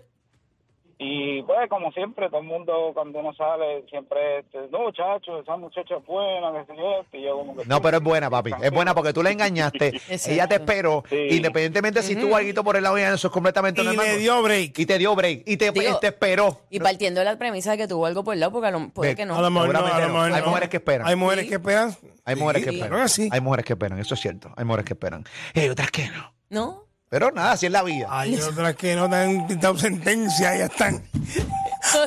Y 1.02 1.42
pues, 1.44 1.66
como 1.70 1.90
siempre, 1.92 2.28
todo 2.28 2.42
el 2.42 2.46
mundo 2.46 2.90
cuando 2.92 3.20
uno 3.20 3.32
sale, 3.32 3.86
siempre, 3.88 4.40
este, 4.40 4.58
no, 4.70 4.80
muchachos, 4.80 5.40
esa 5.42 5.56
muchacha 5.56 5.96
es 5.96 6.04
buena, 6.04 6.52
que 6.52 6.66
sé 6.74 6.78
yo, 6.78 7.04
y 7.18 7.22
yo 7.22 7.38
como 7.38 7.56
que... 7.56 7.64
No, 7.64 7.80
pero 7.80 7.96
es 7.96 8.02
buena, 8.02 8.28
papi. 8.28 8.50
Es 8.62 8.70
buena 8.70 8.94
porque 8.94 9.14
tú 9.14 9.22
la 9.22 9.30
engañaste. 9.30 9.98
ella 10.28 10.46
te 10.46 10.56
esperó. 10.56 11.02
Sí. 11.08 11.16
Independientemente 11.30 12.02
si 12.02 12.16
tuvo 12.16 12.36
algo 12.36 12.62
por 12.62 12.76
el 12.76 12.82
lado, 12.82 12.98
eso 12.98 13.28
es 13.28 13.32
completamente 13.32 13.80
Y 13.80 13.84
normal. 13.86 14.04
le 14.08 14.18
dio 14.18 14.42
break. 14.42 14.78
Y 14.78 14.84
te 14.84 14.98
dio 14.98 15.14
break. 15.16 15.42
Y 15.46 15.56
te, 15.56 15.70
Digo, 15.70 15.98
te 16.00 16.08
esperó. 16.08 16.60
Y 16.68 16.80
partiendo 16.80 17.20
de 17.20 17.24
la 17.24 17.38
premisa 17.38 17.70
de 17.70 17.78
que 17.78 17.88
tuvo 17.88 18.04
algo 18.04 18.22
por 18.22 18.34
el 18.34 18.40
lado, 18.40 18.52
porque 18.52 18.68
a 18.68 18.70
lo- 18.70 18.90
puede 18.90 19.16
que 19.16 19.24
no. 19.24 19.38
A 19.38 19.40
lo 19.40 19.50
mejor 19.50 19.72
no, 19.72 19.78
a 19.78 20.00
lo 20.00 20.08
no. 20.08 20.12
mejor 20.22 20.32
Hay 20.34 20.42
mujeres 20.42 20.68
que 20.68 20.76
esperan. 20.76 21.06
Hay 21.08 21.16
mujeres 21.16 21.44
Sí. 21.44 21.48
que 21.48 21.54
esperan. 21.56 21.96
Hay 22.26 22.36
mujeres 22.36 22.62
que 22.64 22.70
Sí, 22.72 22.76
esperan. 22.80 23.06
que. 23.08 23.28
Hay 23.34 23.40
mujeres 23.40 23.64
que 23.64 23.72
esperan, 23.72 23.98
eso 24.00 24.14
es 24.14 24.20
cierto. 24.20 24.52
Hay 24.54 24.64
mujeres 24.66 24.84
que 24.84 24.92
esperan. 24.92 25.24
Y 25.54 25.60
hay 25.60 25.68
otras 25.70 25.90
que 25.90 26.08
no. 26.10 26.34
¿No? 26.50 26.89
Pero 27.10 27.32
nada, 27.32 27.52
así 27.52 27.66
es 27.66 27.72
la 27.72 27.82
vida. 27.82 28.06
Hay 28.08 28.36
otras 28.36 28.76
que 28.76 28.94
no 28.94 29.10
te 29.10 29.16
han 29.16 29.60
dado 29.60 29.76
sentencia, 29.76 30.56
ya 30.56 30.66
están 30.66 31.04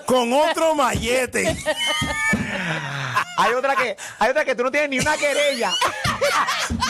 con 0.06 0.32
otro 0.32 0.76
mallete. 0.76 1.58
Hay 3.38 3.54
otra 3.54 3.76
que, 3.76 3.98
hay 4.20 4.30
otra 4.32 4.46
que 4.46 4.56
tú 4.56 4.64
no 4.64 4.72
tienes 4.72 4.90
ni 4.90 5.00
una 5.00 5.18
querella. 5.18 5.74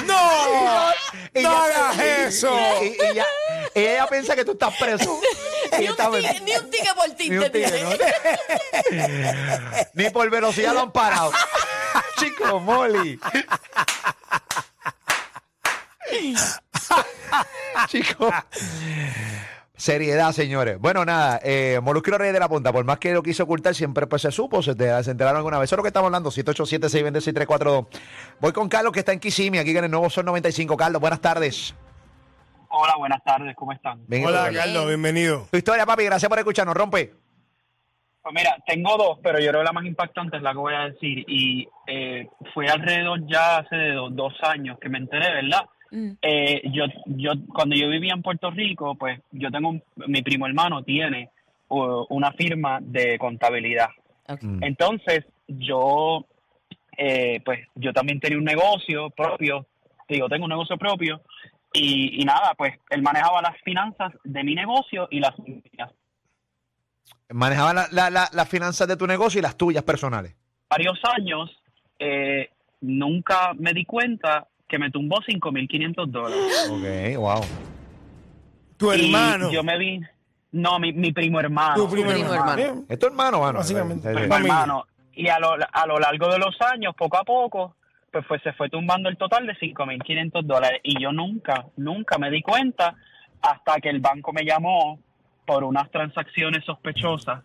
¡No! 0.05 0.91
Y 1.33 1.41
¡No 1.41 1.67
ya- 1.67 1.89
hagas 1.89 1.99
eso! 1.99 2.55
Y, 2.83 2.85
y 2.85 3.15
ya, 3.15 3.25
y 3.73 3.79
ella 3.79 4.05
piensa 4.05 4.35
que 4.35 4.45
tú 4.45 4.51
estás 4.51 4.75
preso. 4.77 5.19
Ni 5.79 5.85
Ella 5.85 6.07
un, 6.07 6.21
ticket, 6.21 6.37
ni 6.43 6.55
un 7.37 7.51
ticket 7.51 7.83
por. 7.83 7.97
Ni 9.95 10.09
por 10.11 10.29
velocidad 10.29 10.73
lo 10.75 10.81
han 10.81 10.91
parado. 10.91 11.31
Chico, 12.19 12.59
Molly. 12.59 13.19
Chico. 17.87 18.29
Seriedad, 19.75 20.31
señores. 20.31 20.77
Bueno, 20.79 21.03
nada, 21.03 21.39
eh, 21.43 21.79
Molusco 21.81 22.17
Rey 22.17 22.31
de 22.31 22.39
la 22.39 22.47
Punta, 22.47 22.71
por 22.71 22.85
más 22.85 22.99
que 22.99 23.11
lo 23.11 23.23
quiso 23.23 23.43
ocultar, 23.43 23.73
siempre 23.75 24.05
pues 24.07 24.21
se 24.21 24.31
supo, 24.31 24.61
se, 24.61 24.75
te- 24.75 25.03
se 25.03 25.11
enteraron 25.11 25.37
alguna 25.37 25.57
vez. 25.57 25.67
Eso 25.67 25.75
es 25.75 25.77
lo 25.77 25.83
que 25.83 25.87
estamos 25.89 26.07
hablando, 26.07 26.29
787-620-6342. 26.31 27.87
Voy 28.39 28.51
con 28.53 28.69
Carlos, 28.69 28.93
que 28.93 28.99
está 28.99 29.11
en 29.13 29.19
Kissimmee, 29.19 29.59
aquí 29.59 29.75
en 29.75 29.83
el 29.83 29.91
Nuevo 29.91 30.09
Sol 30.09 30.25
95. 30.25 30.77
Carlos, 30.77 31.01
buenas 31.01 31.19
tardes. 31.21 31.73
Hola, 32.69 32.95
buenas 32.97 33.23
tardes, 33.23 33.55
¿cómo 33.55 33.71
están? 33.71 34.03
Bien, 34.07 34.25
Hola, 34.25 34.43
Carlos. 34.45 34.63
Carlos, 34.63 34.87
bienvenido. 34.87 35.47
Tu 35.51 35.57
historia, 35.57 35.85
papi, 35.85 36.03
gracias 36.05 36.29
por 36.29 36.37
escucharnos. 36.39 36.75
Rompe. 36.75 37.13
Pues 38.23 38.33
mira, 38.35 38.55
tengo 38.65 38.95
dos, 38.97 39.19
pero 39.21 39.37
yo 39.39 39.49
creo 39.49 39.61
que 39.61 39.65
la 39.65 39.73
más 39.73 39.85
impactante 39.85 40.37
es 40.37 40.43
la 40.43 40.53
que 40.53 40.57
voy 40.57 40.73
a 40.73 40.89
decir. 40.89 41.25
Y 41.27 41.67
eh, 41.87 42.27
fue 42.53 42.67
alrededor 42.67 43.27
ya 43.27 43.57
hace 43.57 43.75
dos 44.11 44.33
años 44.43 44.79
que 44.79 44.87
me 44.89 44.97
enteré, 44.99 45.29
¿verdad? 45.33 45.65
Mm. 45.91 46.11
Eh, 46.21 46.61
yo, 46.71 46.85
yo, 47.05 47.31
cuando 47.53 47.75
yo 47.75 47.89
vivía 47.89 48.13
en 48.13 48.21
Puerto 48.21 48.49
Rico, 48.49 48.95
pues 48.95 49.19
yo 49.31 49.51
tengo, 49.51 49.69
un- 49.69 49.83
mi 50.07 50.21
primo 50.21 50.47
hermano 50.47 50.83
tiene 50.83 51.29
uh, 51.67 52.05
una 52.09 52.31
firma 52.31 52.79
de 52.81 53.17
contabilidad. 53.19 53.89
Mm. 54.41 54.63
Entonces, 54.63 55.25
yo, 55.47 56.25
eh, 56.97 57.41
pues 57.43 57.59
yo 57.75 57.91
también 57.91 58.21
tenía 58.21 58.37
un 58.37 58.45
negocio 58.45 59.09
propio, 59.09 59.67
digo, 60.07 60.29
tengo 60.29 60.45
un 60.45 60.51
negocio 60.51 60.77
propio, 60.77 61.21
y, 61.73 62.21
y 62.21 62.23
nada, 62.25 62.53
pues 62.57 62.73
él 62.89 63.01
manejaba 63.01 63.41
las 63.41 63.59
finanzas 63.63 64.13
de 64.23 64.43
mi 64.43 64.55
negocio 64.55 65.07
y 65.11 65.19
las 65.19 65.37
mías. 65.39 65.91
Manejaba 67.33 67.73
la- 67.73 67.87
la- 67.91 68.09
la- 68.09 68.29
las 68.31 68.47
finanzas 68.49 68.87
de 68.87 68.95
tu 68.95 69.07
negocio 69.07 69.39
y 69.39 69.41
las 69.41 69.57
tuyas 69.57 69.83
personales. 69.83 70.35
varios 70.69 70.99
años, 71.17 71.51
eh, 71.99 72.49
nunca 72.81 73.53
me 73.59 73.73
di 73.73 73.85
cuenta 73.85 74.47
que 74.67 74.79
me 74.79 74.89
tumbó 74.89 75.17
5.500 75.21 76.09
dólares. 76.11 76.67
Ok, 76.71 77.17
wow. 77.19 77.41
Tu 78.77 78.91
Y 78.93 79.05
hermano. 79.05 79.51
yo 79.51 79.63
me 79.63 79.77
vi, 79.77 79.99
no, 80.53 80.79
mi, 80.79 80.91
mi 80.93 81.11
primo 81.11 81.39
hermano. 81.39 81.75
Tu 81.75 81.89
primo 81.91 82.09
primo 82.09 82.33
hermano. 82.33 82.59
hermano. 82.61 82.85
Es 82.89 82.97
tu 82.97 83.05
hermano, 83.05 83.39
mano. 83.39 83.59
Básicamente. 83.59 84.09
Mi 84.13 84.21
hermano. 84.21 84.85
Y 85.13 85.27
a 85.27 85.37
lo, 85.37 85.51
a 85.53 85.85
lo 85.87 85.99
largo 85.99 86.27
de 86.29 86.39
los 86.39 86.59
años, 86.61 86.95
poco 86.97 87.17
a 87.17 87.23
poco, 87.23 87.75
pues 88.11 88.25
fue, 88.25 88.39
se 88.39 88.51
fue 88.53 88.67
tumbando 88.69 89.09
el 89.09 89.17
total 89.17 89.45
de 89.45 89.53
5.500 89.59 90.43
dólares. 90.43 90.79
Y 90.83 90.99
yo 90.99 91.11
nunca, 91.11 91.65
nunca 91.77 92.17
me 92.17 92.31
di 92.31 92.41
cuenta 92.41 92.95
hasta 93.43 93.75
que 93.79 93.89
el 93.89 93.99
banco 93.99 94.33
me 94.33 94.43
llamó 94.43 94.97
por 95.45 95.63
unas 95.63 95.89
transacciones 95.91 96.63
sospechosas. 96.65 97.43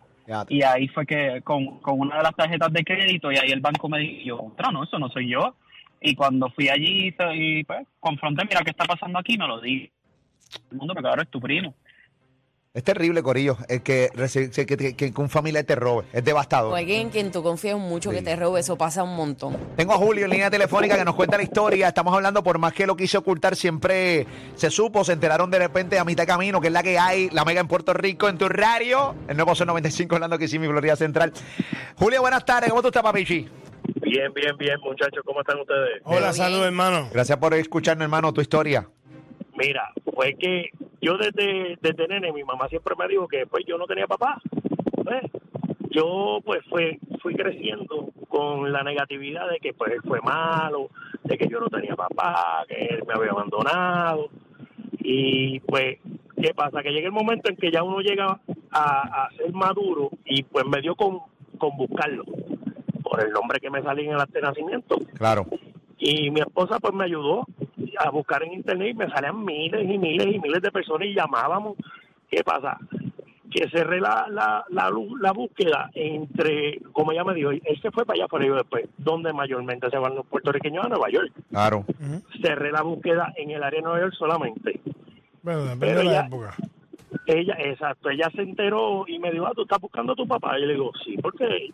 Y 0.49 0.61
ahí 0.61 0.87
fue 0.89 1.05
que 1.05 1.41
con, 1.43 1.79
con 1.79 1.99
una 1.99 2.17
de 2.17 2.23
las 2.23 2.35
tarjetas 2.35 2.71
de 2.71 2.83
crédito, 2.83 3.31
y 3.31 3.37
ahí 3.37 3.49
el 3.51 3.61
banco 3.61 3.89
me 3.89 3.99
dijo, 3.99 4.23
yo, 4.23 4.37
"Contra, 4.37 4.71
no, 4.71 4.83
eso 4.83 4.99
no 4.99 5.09
soy 5.09 5.29
yo. 5.29 5.55
Y 6.01 6.15
cuando 6.15 6.49
fui 6.51 6.69
allí 6.69 7.13
y 7.33 7.63
pues, 7.63 7.87
confronté, 7.99 8.45
mira, 8.45 8.61
¿qué 8.61 8.69
está 8.71 8.85
pasando 8.85 9.19
aquí? 9.19 9.37
Me 9.37 9.47
lo 9.47 9.59
di. 9.59 9.91
El 10.71 10.77
mundo, 10.77 10.93
me 10.93 11.01
claro, 11.01 11.21
es 11.21 11.29
tu 11.29 11.41
primo. 11.41 11.73
Es 12.71 12.83
terrible, 12.83 13.23
Corillo, 13.23 13.57
el 13.67 13.81
que, 13.81 14.11
reci- 14.11 14.51
que, 14.51 14.77
que- 14.77 14.95
que 14.95 15.11
un 15.19 15.27
familiar 15.27 15.63
te 15.63 15.73
robe. 15.75 16.05
Es 16.13 16.23
devastador. 16.23 16.71
O 16.71 16.75
alguien 16.75 17.01
en 17.01 17.09
quien 17.09 17.31
tú 17.31 17.41
confías 17.41 17.79
mucho 17.79 18.11
que 18.11 18.21
te 18.21 18.35
robe, 18.35 18.59
eso 18.59 18.77
pasa 18.77 19.01
un 19.01 19.15
montón. 19.15 19.57
Tengo 19.75 19.93
a 19.93 19.97
Julio 19.97 20.25
en 20.25 20.31
línea 20.31 20.51
telefónica 20.51 20.95
que 20.95 21.03
nos 21.03 21.15
cuenta 21.15 21.37
la 21.37 21.41
historia. 21.43 21.87
Estamos 21.87 22.13
hablando, 22.13 22.43
por 22.43 22.59
más 22.59 22.71
que 22.73 22.85
lo 22.85 22.95
quise 22.95 23.17
ocultar, 23.17 23.55
siempre 23.55 24.27
se 24.53 24.69
supo, 24.69 25.03
se 25.03 25.13
enteraron 25.13 25.49
de 25.49 25.57
repente 25.57 25.97
a 25.97 26.05
mitad 26.05 26.23
de 26.23 26.27
camino, 26.27 26.61
que 26.61 26.67
es 26.67 26.73
la 26.73 26.83
que 26.83 26.99
hay, 26.99 27.31
la 27.31 27.43
mega 27.43 27.59
en 27.59 27.67
Puerto 27.67 27.91
Rico, 27.91 28.29
en 28.29 28.37
tu 28.37 28.47
radio, 28.47 29.15
el 29.27 29.35
nuevo 29.35 29.55
Sol 29.55 29.65
95, 29.65 30.13
hablando 30.15 30.37
que 30.37 30.47
sí, 30.47 30.59
mi 30.59 30.67
Florida 30.67 30.95
Central. 30.95 31.33
Julio, 31.95 32.21
buenas 32.21 32.45
tardes, 32.45 32.69
¿cómo 32.69 32.83
tú 32.83 32.89
estás, 32.89 33.01
papichi? 33.01 33.49
Bien, 34.01 34.31
bien, 34.33 34.55
bien, 34.59 34.79
muchachos, 34.83 35.21
¿cómo 35.25 35.41
están 35.41 35.59
ustedes? 35.59 36.01
Hola, 36.03 36.19
bien. 36.19 36.33
salud, 36.35 36.63
hermano. 36.63 37.09
Gracias 37.11 37.37
por 37.39 37.55
escucharnos, 37.55 38.03
hermano, 38.03 38.31
tu 38.31 38.41
historia. 38.41 38.87
Mira, 39.59 39.91
fue 40.15 40.35
que 40.35 40.69
yo 41.01 41.17
desde, 41.17 41.77
desde 41.81 42.07
nene, 42.07 42.31
mi 42.31 42.43
mamá 42.43 42.67
siempre 42.69 42.95
me 42.97 43.07
dijo 43.07 43.27
que 43.27 43.45
pues 43.45 43.65
yo 43.67 43.77
no 43.77 43.85
tenía 43.85 44.07
papá. 44.07 44.41
¿ves? 45.03 45.29
Yo 45.91 46.39
pues 46.45 46.61
fue, 46.69 46.99
fui 47.21 47.35
creciendo 47.35 48.09
con 48.29 48.71
la 48.71 48.83
negatividad 48.83 49.49
de 49.49 49.59
que 49.59 49.73
pues 49.73 49.91
él 49.91 50.01
fue 50.07 50.21
malo, 50.21 50.89
de 51.23 51.37
que 51.37 51.47
yo 51.47 51.59
no 51.59 51.67
tenía 51.67 51.95
papá, 51.95 52.63
que 52.67 52.85
él 52.85 53.03
me 53.05 53.13
había 53.13 53.31
abandonado. 53.31 54.29
Y 54.99 55.59
pues, 55.61 55.97
¿qué 56.41 56.53
pasa? 56.53 56.81
Que 56.81 56.91
llega 56.91 57.07
el 57.07 57.13
momento 57.13 57.49
en 57.49 57.57
que 57.57 57.71
ya 57.71 57.83
uno 57.83 57.99
llega 57.99 58.39
a, 58.71 59.25
a 59.25 59.29
ser 59.35 59.51
maduro 59.51 60.11
y 60.25 60.43
pues 60.43 60.65
me 60.65 60.79
dio 60.81 60.95
con, 60.95 61.19
con 61.57 61.75
buscarlo 61.75 62.23
por 63.03 63.23
el 63.23 63.31
nombre 63.31 63.59
que 63.59 63.69
me 63.69 63.81
salía 63.81 64.05
en 64.05 64.11
el 64.11 64.41
nacimiento. 64.41 64.97
Claro. 65.15 65.47
Y 65.97 66.29
mi 66.29 66.39
esposa 66.39 66.79
pues 66.79 66.93
me 66.93 67.05
ayudó 67.05 67.45
a 67.99 68.09
buscar 68.11 68.43
en 68.43 68.53
internet 68.53 68.89
y 68.91 68.93
me 68.93 69.09
salían 69.09 69.43
miles 69.43 69.83
y 69.89 69.97
miles 69.97 70.27
y 70.35 70.39
miles 70.39 70.61
de 70.61 70.71
personas 70.71 71.07
y 71.07 71.13
llamábamos. 71.13 71.77
¿Qué 72.29 72.43
pasa? 72.43 72.77
Que 73.51 73.67
cerré 73.69 73.99
la, 73.99 74.27
la, 74.29 74.63
la, 74.69 74.91
la 75.19 75.31
búsqueda 75.33 75.89
entre, 75.95 76.79
como 76.91 77.11
ella 77.11 77.23
me 77.23 77.33
dijo, 77.33 77.49
él 77.49 77.61
se 77.81 77.89
fue 77.91 78.05
para 78.05 78.17
allá, 78.19 78.27
pero 78.31 78.45
yo 78.45 78.55
después, 78.55 78.87
donde 78.97 79.33
mayormente 79.33 79.89
se 79.89 79.97
van 79.97 80.15
los 80.15 80.25
puertorriqueños 80.27 80.85
a 80.85 80.89
Nueva 80.89 81.09
York. 81.09 81.31
Claro. 81.49 81.83
Cerré 82.41 82.71
la 82.71 82.83
búsqueda 82.83 83.33
en 83.35 83.51
el 83.51 83.63
área 83.63 83.79
de 83.79 83.83
Nueva 83.83 83.99
York 84.01 84.13
solamente. 84.17 84.79
Bueno, 85.41 85.61
Pero 85.79 85.99
de 85.99 86.03
la 86.05 86.11
ya- 86.11 86.25
época. 86.27 86.55
Ella, 87.25 87.55
exacto, 87.59 88.09
ella 88.11 88.29
se 88.35 88.43
enteró 88.43 89.05
y 89.07 89.17
me 89.19 89.31
dijo, 89.31 89.47
ah, 89.47 89.51
tú 89.55 89.63
estás 89.63 89.79
buscando 89.81 90.13
a 90.13 90.15
tu 90.15 90.27
papá. 90.27 90.57
Y 90.57 90.61
yo 90.61 90.67
le 90.67 90.73
digo, 90.73 90.91
sí, 91.03 91.17
porque 91.17 91.71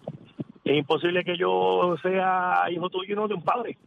es 0.63 0.77
imposible 0.77 1.23
que 1.25 1.37
yo 1.37 1.95
sea 2.01 2.63
hijo 2.71 2.89
tuyo 2.89 3.13
y 3.13 3.15
no 3.17 3.27
de 3.27 3.33
un 3.35 3.43
padre. 3.43 3.77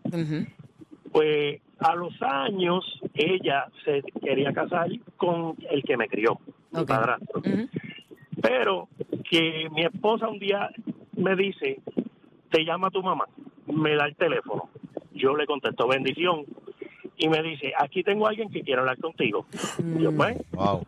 Pues 1.11 1.61
a 1.81 1.95
los 1.95 2.13
años 2.23 2.85
ella 3.15 3.67
se 3.85 4.03
quería 4.21 4.53
casar 4.53 4.89
con 5.17 5.55
el 5.71 5.83
que 5.85 5.97
me 5.97 6.09
crió, 6.09 6.39
mi 6.73 6.81
Ok. 6.81 6.89
padrastro. 6.89 7.43
Pero 8.41 8.89
que 9.31 9.69
mi 9.71 9.83
esposa 9.83 10.29
un 10.29 10.39
día 10.39 10.71
me 11.17 11.35
dice, 11.37 11.81
te 12.51 12.65
llama 12.65 12.91
tu 12.91 13.03
mamá, 13.03 13.25
me 13.67 13.95
da 13.97 14.07
el 14.07 14.17
teléfono. 14.17 14.69
Yo 15.13 15.37
le 15.37 15.47
contesto 15.47 15.89
bendición 15.89 16.45
y 17.17 17.29
me 17.29 17.43
dice, 17.43 17.73
aquí 17.79 18.03
tengo 18.05 18.27
a 18.27 18.31
alguien 18.31 18.49
que 18.51 18.63
quiere 18.63 18.81
hablar 18.81 18.99
contigo. 18.99 19.47
Yo 19.99 20.13
pues, 20.15 20.37
Wow. 20.53 20.85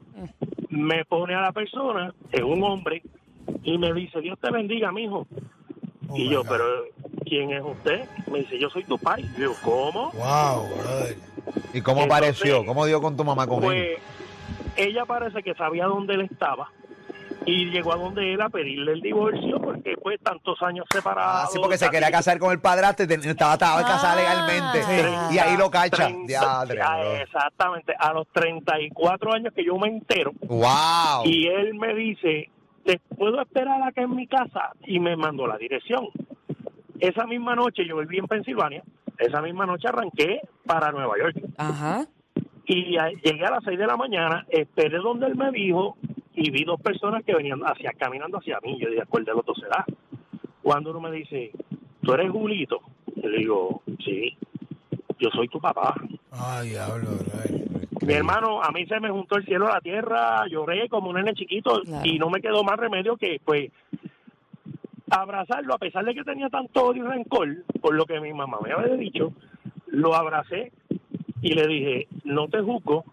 me 0.69 1.05
pone 1.05 1.35
a 1.35 1.41
la 1.41 1.53
persona, 1.53 2.15
es 2.31 2.43
un 2.43 2.63
hombre, 2.63 3.03
y 3.65 3.77
me 3.79 3.93
dice, 3.93 4.21
Dios 4.21 4.39
te 4.41 4.51
bendiga, 4.53 4.93
mijo. 4.93 5.27
Oh 6.09 6.17
y 6.17 6.29
yo, 6.31 6.43
God. 6.43 6.49
pero 6.49 6.65
¿quién 7.31 7.53
es 7.53 7.63
usted? 7.65 8.05
Me 8.31 8.41
dice, 8.41 8.59
yo 8.59 8.69
soy 8.69 8.85
tu 8.85 8.99
pai. 8.99 9.23
Yo 9.33 9.39
digo, 9.39 9.55
¿cómo? 9.63 10.11
Wow, 10.11 10.69
brother. 10.77 11.17
¿Y 11.73 11.81
cómo 11.81 12.03
Entonces, 12.03 12.05
apareció? 12.07 12.67
¿Cómo 12.67 12.85
dio 12.87 13.01
con 13.01 13.17
tu 13.17 13.25
mamá 13.25 13.47
con 13.47 13.63
él? 13.65 13.97
Pues 13.97 13.99
ella 14.77 15.05
parece 15.07 15.43
que 15.43 15.55
sabía 15.55 15.87
dónde 15.87 16.15
él 16.15 16.23
estaba 16.23 16.69
y 17.47 17.67
llegó 17.71 17.93
a 17.93 17.97
donde 17.97 18.35
él 18.35 18.41
a 18.43 18.49
pedirle 18.51 18.93
el 18.93 19.01
divorcio 19.01 19.61
porque 19.61 19.95
pues 20.03 20.21
tantos 20.21 20.61
años 20.63 20.85
separados. 20.93 21.45
Ah, 21.45 21.49
sí, 21.51 21.59
porque 21.61 21.79
se 21.79 21.89
quería 21.89 22.11
casar 22.11 22.39
con 22.39 22.53
el 22.53 22.61
padrastro 22.61 23.07
y 23.09 23.13
estaba 23.29 23.55
estaba 23.55 23.83
casada 23.83 24.13
Ah. 24.13 24.17
legalmente. 24.17 24.83
Sí. 24.83 25.35
Y 25.35 25.39
ahí 25.39 25.57
lo 25.57 25.71
cacha. 25.71 26.07
30 26.07 26.27
Diadre, 26.27 26.81
ah, 26.83 27.23
exactamente, 27.23 27.95
a 27.99 28.13
los 28.13 28.27
34 28.33 29.33
años 29.33 29.53
que 29.55 29.65
yo 29.65 29.79
me 29.79 29.89
entero 29.89 30.33
Wow. 30.43 31.25
y 31.25 31.47
él 31.47 31.75
me 31.75 31.95
dice, 31.95 32.51
¿te 32.85 32.99
puedo 33.17 33.41
esperar 33.41 33.83
acá 33.83 34.03
en 34.03 34.15
mi 34.15 34.27
casa? 34.27 34.73
Y 34.87 34.99
me 35.01 35.17
mandó 35.17 35.47
la 35.47 35.57
dirección. 35.57 36.09
Esa 37.01 37.27
misma 37.27 37.55
noche 37.55 37.85
yo 37.87 37.97
viví 37.99 38.19
en 38.19 38.27
Pensilvania, 38.27 38.83
esa 39.19 39.41
misma 39.43 39.67
noche 39.67 39.89
arranqué 39.89 40.41
para 40.67 40.93
Nueva 40.93 41.15
York. 41.19 41.37
Ajá. 41.59 42.07
y 42.67 42.97
a- 42.99 43.09
llegué 43.11 43.45
a 43.45 43.51
las 43.51 43.65
6 43.65 43.77
de 43.77 43.87
la 43.87 43.97
mañana, 43.97 44.47
esperé 44.49 44.99
donde 44.99 45.27
él 45.27 45.35
me 45.35 45.51
dijo 45.51 45.97
y 46.37 46.51
vi 46.53 46.63
dos 46.63 46.81
personas 46.81 47.25
que 47.25 47.35
venían 47.35 47.61
hacia 47.63 47.91
caminando 47.99 48.39
hacia 48.39 48.61
mí. 48.63 48.79
Yo 48.79 48.89
dije, 48.89 49.03
¿cuál 49.09 49.25
de 49.25 49.33
los 49.33 49.45
dos 49.45 49.59
será? 49.59 49.85
Cuando 50.63 50.91
uno 50.91 51.01
me 51.01 51.11
dice, 51.11 51.51
¿tú 52.03 52.13
eres 52.13 52.31
Julito? 52.31 52.79
Yo 53.17 53.29
le 53.29 53.39
digo, 53.39 53.83
sí, 54.05 54.37
yo 55.19 55.31
soy 55.31 55.49
tu 55.49 55.61
papá. 55.61 55.95
Ay, 56.31 56.69
diablo, 56.71 57.09
brother. 57.11 57.69
Mi 58.07 58.13
hermano, 58.15 58.63
a 58.63 58.71
mí 58.71 58.87
se 58.87 59.01
me 59.01 59.11
juntó 59.11 59.37
el 59.39 59.45
cielo 59.47 59.67
a 59.67 59.75
la 59.75 59.81
tierra, 59.81 60.47
lloré 60.49 60.89
como 60.89 61.11
un 61.11 61.17
nene 61.17 61.35
chiquito 61.35 61.81
Claro. 61.83 62.03
y 62.07 62.19
no 62.21 62.31
me 62.31 62.41
quedó 62.41 62.63
más 62.63 62.77
remedio 62.77 63.17
que, 63.17 63.41
pues, 63.45 63.71
abrazarlo, 65.11 65.75
a 65.75 65.79
pesar 65.79 66.05
de 66.05 66.15
que 66.15 66.23
tenía 66.25 66.49
tanto 66.49 66.85
odio 66.87 67.05
y 67.05 67.09
rencor 67.09 67.49
por 67.81 67.95
lo 67.95 68.07
que 68.07 68.21
mi 68.21 68.33
mamá 68.33 68.59
me 68.65 68.73
había 68.73 68.95
dicho, 68.97 69.33
lo 69.89 70.15
abracé 70.15 70.73
y 71.43 71.55
le 71.55 71.67
dije, 71.67 72.09
no 72.25 72.49
te 72.49 72.61
juzgo 72.61 73.05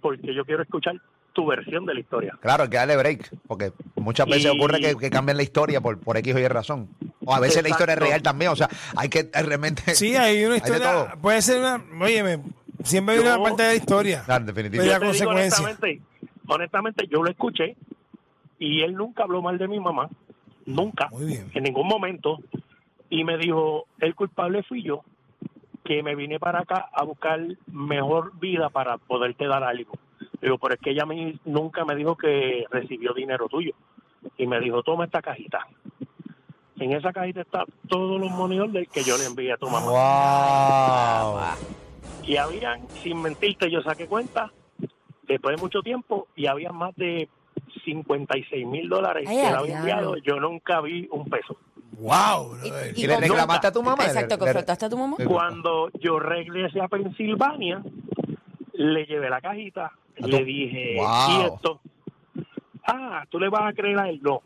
porque 0.00 0.34
yo 0.34 0.44
quiero 0.44 0.62
escuchar 0.62 0.96
tu 1.32 1.46
versión 1.46 1.84
de 1.86 1.94
la 1.94 2.00
historia. 2.00 2.38
Claro, 2.40 2.62
hay 2.64 2.68
que 2.70 2.76
darle 2.76 2.96
break, 2.96 3.30
porque 3.48 3.72
muchas 3.96 4.26
veces 4.26 4.44
Y- 4.44 4.56
ocurre 4.56 4.78
que, 4.80 4.94
que 4.94 5.10
cambian 5.10 5.36
la 5.36 5.42
historia 5.42 5.80
por, 5.80 5.98
por 5.98 6.16
X 6.16 6.34
o 6.34 6.38
Y 6.38 6.46
razón. 6.46 6.88
O 7.24 7.34
a 7.34 7.40
veces 7.40 7.62
la 7.62 7.70
historia 7.70 7.94
es 7.94 7.98
real 7.98 8.22
también, 8.22 8.50
o 8.52 8.56
sea, 8.56 8.68
hay 8.96 9.08
que 9.08 9.20
eh, 9.20 9.42
realmente... 9.42 9.82
Sí, 9.94 10.14
hay 10.14 10.44
una 10.44 10.56
historia. 10.58 11.16
puede 11.20 11.42
ser 11.42 11.58
una. 11.60 11.82
Óyeme, 12.00 12.40
siempre 12.84 13.16
hay 13.16 13.20
una 13.22 13.42
parte 13.42 13.62
de 13.62 13.68
la 13.70 13.74
historia. 13.74 14.22
Claro, 14.24 14.44
Pero 14.46 14.56
definitivamente. 14.56 15.00
la 15.00 15.06
consecuencia. 15.06 15.64
honestamente, 15.64 16.02
honestamente, 16.46 17.06
yo 17.10 17.22
lo 17.22 17.30
escuché 17.30 17.76
y 18.60 18.82
él 18.82 18.94
nunca 18.94 19.24
habló 19.24 19.42
mal 19.42 19.58
de 19.58 19.66
mi 19.66 19.80
mamá, 19.80 20.08
nunca, 20.66 21.08
en 21.18 21.62
ningún 21.62 21.88
momento, 21.88 22.38
y 23.10 23.24
me 23.24 23.38
dijo, 23.38 23.86
el 24.00 24.14
culpable 24.14 24.62
fui 24.62 24.82
yo, 24.82 25.02
que 25.84 26.02
me 26.02 26.14
vine 26.14 26.40
para 26.40 26.60
acá 26.60 26.88
a 26.92 27.04
buscar 27.04 27.40
mejor 27.66 28.38
vida 28.38 28.70
para 28.70 28.98
poderte 28.98 29.46
dar 29.46 29.62
algo. 29.62 29.92
Digo, 30.40 30.58
pero 30.58 30.74
es 30.74 30.80
que 30.80 30.90
ella 30.90 31.02
a 31.02 31.06
mí 31.06 31.38
nunca 31.44 31.84
me 31.84 31.94
dijo 31.94 32.16
que 32.16 32.64
recibió 32.70 33.12
dinero 33.12 33.48
tuyo. 33.48 33.74
Y 34.38 34.46
me 34.46 34.60
dijo, 34.60 34.82
toma 34.82 35.04
esta 35.04 35.20
cajita. 35.20 35.66
En 36.76 36.92
esa 36.92 37.12
cajita 37.12 37.42
está 37.42 37.64
todos 37.88 38.20
los 38.20 38.30
money 38.30 38.58
orders 38.58 38.88
que 38.88 39.02
yo 39.02 39.16
le 39.18 39.26
envié 39.26 39.52
a 39.52 39.56
tu 39.56 39.68
mamá. 39.68 39.86
Wow. 39.86 41.40
Y 42.26 42.36
habían, 42.36 42.88
sin 42.88 43.20
mentirte, 43.20 43.70
yo 43.70 43.82
saqué 43.82 44.06
cuenta 44.06 44.50
después 45.28 45.56
de 45.56 45.62
mucho 45.62 45.82
tiempo 45.82 46.28
y 46.34 46.46
había 46.46 46.72
más 46.72 46.94
de 46.96 47.28
56 47.84 48.66
mil 48.66 48.88
dólares 48.88 49.24
Ay, 49.28 49.36
que 49.36 49.42
le 49.42 49.48
había 49.56 49.78
enviado. 49.78 50.16
Yo 50.18 50.40
nunca 50.40 50.80
vi 50.80 51.08
un 51.12 51.24
peso. 51.28 51.56
Wow, 51.98 52.50
brother. 52.56 52.92
¿Y 52.98 53.06
le 53.06 53.14
cómo- 53.14 53.20
reclamaste 53.20 53.66
a 53.68 53.72
tu 53.72 53.82
mamá? 53.82 54.04
Exacto, 54.04 54.38
que 54.38 54.44
Le- 54.46 54.52
frotaste 54.52 54.86
a 54.86 54.88
tu 54.90 54.98
mamá. 54.98 55.16
le- 55.18 55.26
Cuando 55.26 55.90
yo 56.00 56.18
regresé 56.18 56.80
a 56.80 56.88
Pensilvania, 56.88 57.82
le 58.72 59.06
llevé 59.06 59.30
la 59.30 59.40
cajita, 59.40 59.92
le 60.16 60.38
tu- 60.38 60.44
dije, 60.44 60.96
Wow. 60.98 61.06
¿y 61.30 61.44
esto? 61.44 61.80
Ah, 62.86 63.24
tú 63.30 63.38
le 63.38 63.48
vas 63.48 63.62
a 63.62 63.72
creer 63.72 63.98
a 63.98 64.08
él. 64.08 64.20
No. 64.22 64.42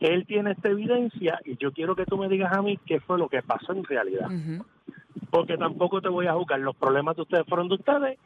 Él 0.00 0.26
tiene 0.26 0.52
esta 0.52 0.68
evidencia 0.68 1.40
y 1.44 1.56
yo 1.56 1.72
quiero 1.72 1.96
que 1.96 2.04
tú 2.04 2.18
me 2.18 2.28
digas 2.28 2.52
a 2.52 2.60
mí 2.60 2.78
qué 2.84 3.00
fue 3.00 3.18
lo 3.18 3.28
que 3.28 3.42
pasó 3.42 3.72
en 3.72 3.84
realidad. 3.84 4.28
Porque 5.30 5.56
tampoco 5.56 6.00
te 6.02 6.08
voy 6.08 6.26
a 6.26 6.34
juzgar. 6.34 6.60
Los 6.60 6.76
problemas 6.76 7.16
de 7.16 7.22
ustedes 7.22 7.46
fueron 7.48 7.68
de 7.68 7.74
ustedes. 7.76 8.18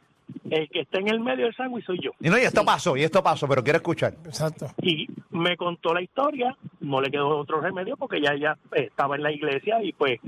El 0.49 0.69
que 0.69 0.81
está 0.81 0.99
en 0.99 1.07
el 1.09 1.19
medio 1.19 1.45
del 1.45 1.55
sándwich 1.55 1.85
soy 1.85 1.99
yo. 2.01 2.11
Y 2.19 2.29
no, 2.29 2.37
y 2.37 2.41
esto 2.41 2.65
pasó, 2.65 2.97
y 2.97 3.03
esto 3.03 3.21
pasó, 3.21 3.47
pero 3.47 3.63
quiero 3.63 3.77
escuchar. 3.77 4.13
Exacto. 4.25 4.67
y 4.81 5.07
me 5.31 5.55
contó 5.57 5.93
la 5.93 6.01
historia, 6.01 6.55
no 6.79 7.01
le 7.01 7.11
quedó 7.11 7.37
otro 7.37 7.61
remedio 7.61 7.95
porque 7.97 8.21
ya 8.21 8.33
ella 8.33 8.57
estaba 8.71 9.15
en 9.15 9.23
la 9.23 9.31
iglesia 9.31 9.81
y 9.83 9.93
pues 9.93 10.19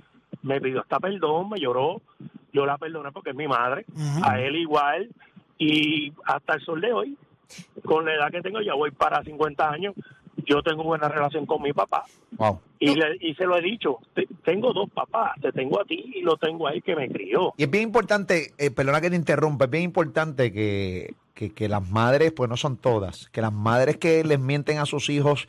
me 0.43 0.61
pidió 0.61 0.81
hasta 0.81 0.99
perdón, 0.99 1.49
me 1.49 1.59
lloró, 1.59 2.01
yo 2.53 2.65
la 2.65 2.77
perdoné 2.77 3.11
porque 3.11 3.31
es 3.31 3.35
mi 3.35 3.47
madre, 3.47 3.85
a 4.23 4.39
él 4.39 4.55
igual 4.55 5.09
y 5.57 6.13
hasta 6.25 6.55
el 6.55 6.61
sol 6.61 6.81
de 6.81 6.93
hoy, 6.93 7.17
con 7.85 8.05
la 8.05 8.15
edad 8.15 8.31
que 8.31 8.41
tengo, 8.41 8.61
ya 8.61 8.73
voy 8.73 8.91
para 8.91 9.23
50 9.23 9.69
años, 9.69 9.95
yo 10.45 10.61
tengo 10.63 10.83
buena 10.83 11.07
relación 11.09 11.45
con 11.45 11.61
mi 11.61 11.73
papá 11.73 12.03
Wow. 12.37 12.59
y, 12.79 12.95
le- 12.95 13.17
y 13.19 13.33
se 13.35 13.45
lo 13.45 13.57
he 13.57 13.61
dicho, 13.61 13.97
te- 14.15 14.27
tengo 14.43 14.73
dos 14.73 14.89
papás, 14.89 15.31
te 15.41 15.51
tengo 15.51 15.79
a 15.81 15.85
ti 15.85 16.11
y 16.15 16.21
lo 16.21 16.37
tengo 16.37 16.67
a 16.67 16.71
él 16.73 16.81
que 16.83 16.95
me 16.95 17.09
crió. 17.09 17.53
Y 17.57 17.63
es 17.63 17.69
bien 17.69 17.83
importante, 17.83 18.53
eh, 18.57 18.71
perdona 18.71 19.01
que 19.01 19.09
te 19.09 19.15
interrumpa, 19.15 19.65
es 19.65 19.71
bien 19.71 19.83
importante 19.83 20.51
que, 20.51 21.13
que, 21.33 21.51
que 21.53 21.67
las 21.69 21.87
madres, 21.89 22.31
pues 22.31 22.49
no 22.49 22.57
son 22.57 22.77
todas, 22.77 23.29
que 23.29 23.41
las 23.41 23.53
madres 23.53 23.97
que 23.97 24.23
les 24.23 24.39
mienten 24.39 24.77
a 24.79 24.85
sus 24.85 25.09
hijos 25.09 25.47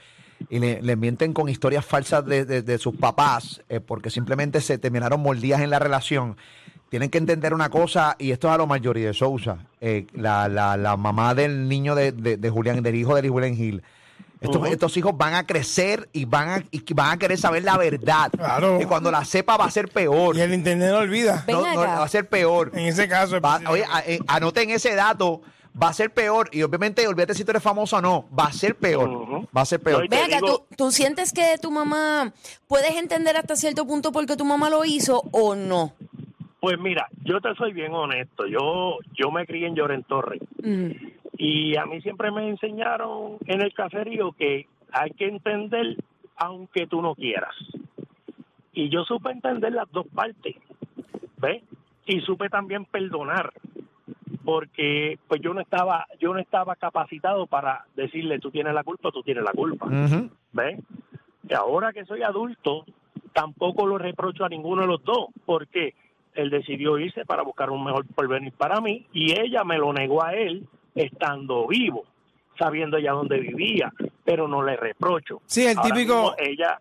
y 0.50 0.58
le- 0.58 0.82
les 0.82 0.98
mienten 0.98 1.32
con 1.32 1.48
historias 1.48 1.86
falsas 1.86 2.26
de, 2.26 2.44
de- 2.44 2.62
de 2.62 2.78
sus 2.78 2.96
papás, 2.96 3.62
eh, 3.68 3.78
porque 3.80 4.10
simplemente 4.10 4.60
se 4.60 4.76
terminaron 4.78 5.20
mordidas 5.22 5.60
en 5.60 5.70
la 5.70 5.78
relación, 5.78 6.36
tienen 6.88 7.08
que 7.08 7.18
entender 7.18 7.54
una 7.54 7.70
cosa, 7.70 8.16
y 8.18 8.32
esto 8.32 8.48
es 8.48 8.54
a 8.54 8.58
lo 8.58 8.66
mayoría 8.66 9.06
de 9.06 9.14
Sousa, 9.14 9.64
eh, 9.80 10.06
la, 10.12 10.48
la, 10.48 10.76
la 10.76 10.96
mamá 10.98 11.34
del 11.34 11.68
niño 11.68 11.94
de, 11.94 12.12
de, 12.12 12.36
de 12.36 12.50
Julián, 12.50 12.82
del 12.82 12.96
hijo 12.96 13.14
de 13.14 13.28
Julián 13.28 13.54
Gil. 13.54 13.82
Estos, 14.42 14.96
hijos 14.96 15.16
van 15.16 15.34
a 15.34 15.46
crecer 15.46 16.08
y 16.12 16.24
van 16.24 16.48
a, 16.48 16.64
y 16.70 16.82
van 16.94 17.10
a 17.10 17.16
querer 17.18 17.38
saber 17.38 17.62
la 17.64 17.76
verdad. 17.78 18.30
Claro. 18.30 18.80
Y 18.80 18.84
cuando 18.84 19.10
la 19.10 19.24
sepa 19.24 19.56
va 19.56 19.66
a 19.66 19.70
ser 19.70 19.88
peor. 19.88 20.36
Y 20.36 20.40
el 20.40 20.52
internet 20.54 20.90
no 20.90 20.98
olvida. 20.98 21.44
Ven 21.46 21.56
No, 21.56 21.62
no, 21.74 21.80
acá. 21.80 21.98
va 22.00 22.04
a 22.04 22.08
ser 22.08 22.28
peor. 22.28 22.70
En 22.74 22.86
ese 22.86 23.08
caso. 23.08 23.40
Va- 23.40 23.60
oye, 23.68 23.84
a- 23.90 24.00
eh, 24.06 24.18
anoten 24.26 24.70
ese 24.70 24.94
dato, 24.94 25.40
va 25.80 25.88
a 25.88 25.92
ser 25.92 26.12
peor. 26.12 26.48
Y 26.52 26.62
obviamente, 26.62 27.06
olvídate 27.06 27.34
si 27.34 27.44
tú 27.44 27.50
eres 27.52 27.62
famoso 27.62 27.96
o 27.96 28.00
no, 28.00 28.26
va 28.38 28.44
a 28.46 28.52
ser 28.52 28.74
peor. 28.76 29.46
Va 29.56 29.62
a 29.62 29.64
ser 29.66 29.80
peor. 29.80 30.00
No, 30.00 30.04
y 30.04 30.08
te 30.08 30.16
Ven 30.16 30.24
acá, 30.26 30.36
digo- 30.36 30.66
¿tú, 30.70 30.76
¿tú 30.76 30.90
sientes 30.90 31.32
que 31.32 31.56
tu 31.60 31.70
mamá 31.70 32.32
puedes 32.68 32.94
entender 32.96 33.36
hasta 33.36 33.56
cierto 33.56 33.86
punto 33.86 34.12
por 34.12 34.26
qué 34.26 34.36
tu 34.36 34.44
mamá 34.44 34.68
lo 34.70 34.84
hizo 34.84 35.22
o 35.32 35.54
no? 35.54 35.92
Pues 36.60 36.78
mira, 36.78 37.08
yo 37.24 37.40
te 37.40 37.52
soy 37.56 37.72
bien 37.72 37.92
honesto, 37.92 38.46
yo, 38.46 38.98
yo 39.18 39.32
me 39.32 39.44
crié 39.46 39.66
en 39.66 39.74
Lloren 39.74 40.04
Torres. 40.04 40.40
Y 41.44 41.76
a 41.76 41.86
mí 41.86 42.00
siempre 42.02 42.30
me 42.30 42.48
enseñaron 42.48 43.36
en 43.46 43.62
el 43.62 43.74
caserío 43.74 44.30
que 44.30 44.68
hay 44.92 45.10
que 45.10 45.26
entender 45.26 45.96
aunque 46.36 46.86
tú 46.86 47.02
no 47.02 47.16
quieras. 47.16 47.52
Y 48.72 48.90
yo 48.90 49.02
supe 49.02 49.32
entender 49.32 49.72
las 49.72 49.90
dos 49.90 50.06
partes, 50.06 50.54
¿ves? 51.38 51.64
Y 52.06 52.20
supe 52.20 52.48
también 52.48 52.84
perdonar, 52.84 53.52
porque 54.44 55.18
pues 55.26 55.40
yo 55.40 55.52
no 55.52 55.60
estaba 55.60 56.06
yo 56.20 56.32
no 56.32 56.38
estaba 56.38 56.76
capacitado 56.76 57.48
para 57.48 57.86
decirle 57.96 58.38
tú 58.38 58.52
tienes 58.52 58.72
la 58.72 58.84
culpa, 58.84 59.10
tú 59.10 59.24
tienes 59.24 59.42
la 59.42 59.50
culpa, 59.50 59.86
Ujú. 59.86 60.30
¿ves? 60.52 60.78
Y 61.48 61.54
ahora 61.54 61.92
que 61.92 62.04
soy 62.04 62.22
adulto, 62.22 62.84
tampoco 63.32 63.84
lo 63.84 63.98
reprocho 63.98 64.44
a 64.44 64.48
ninguno 64.48 64.82
de 64.82 64.88
los 64.88 65.02
dos, 65.02 65.26
porque 65.44 65.96
él 66.34 66.50
decidió 66.50 66.98
irse 66.98 67.24
para 67.24 67.42
buscar 67.42 67.70
un 67.70 67.82
mejor 67.82 68.06
porvenir 68.14 68.52
para 68.52 68.80
mí 68.80 69.08
y 69.12 69.32
ella 69.32 69.64
me 69.64 69.76
lo 69.76 69.92
negó 69.92 70.24
a 70.24 70.34
él 70.34 70.68
estando 70.94 71.66
vivo, 71.66 72.04
sabiendo 72.58 72.98
ya 72.98 73.12
dónde 73.12 73.38
vivía, 73.38 73.92
pero 74.24 74.46
no 74.48 74.62
le 74.62 74.76
reprocho. 74.76 75.40
Sí, 75.46 75.66
el 75.66 75.76
Ahora 75.78 75.94
típico- 75.94 76.34
ella 76.38 76.78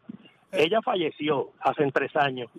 ella 0.52 0.82
falleció 0.82 1.52
hace 1.62 1.90
tres 1.94 2.14
años 2.16 2.50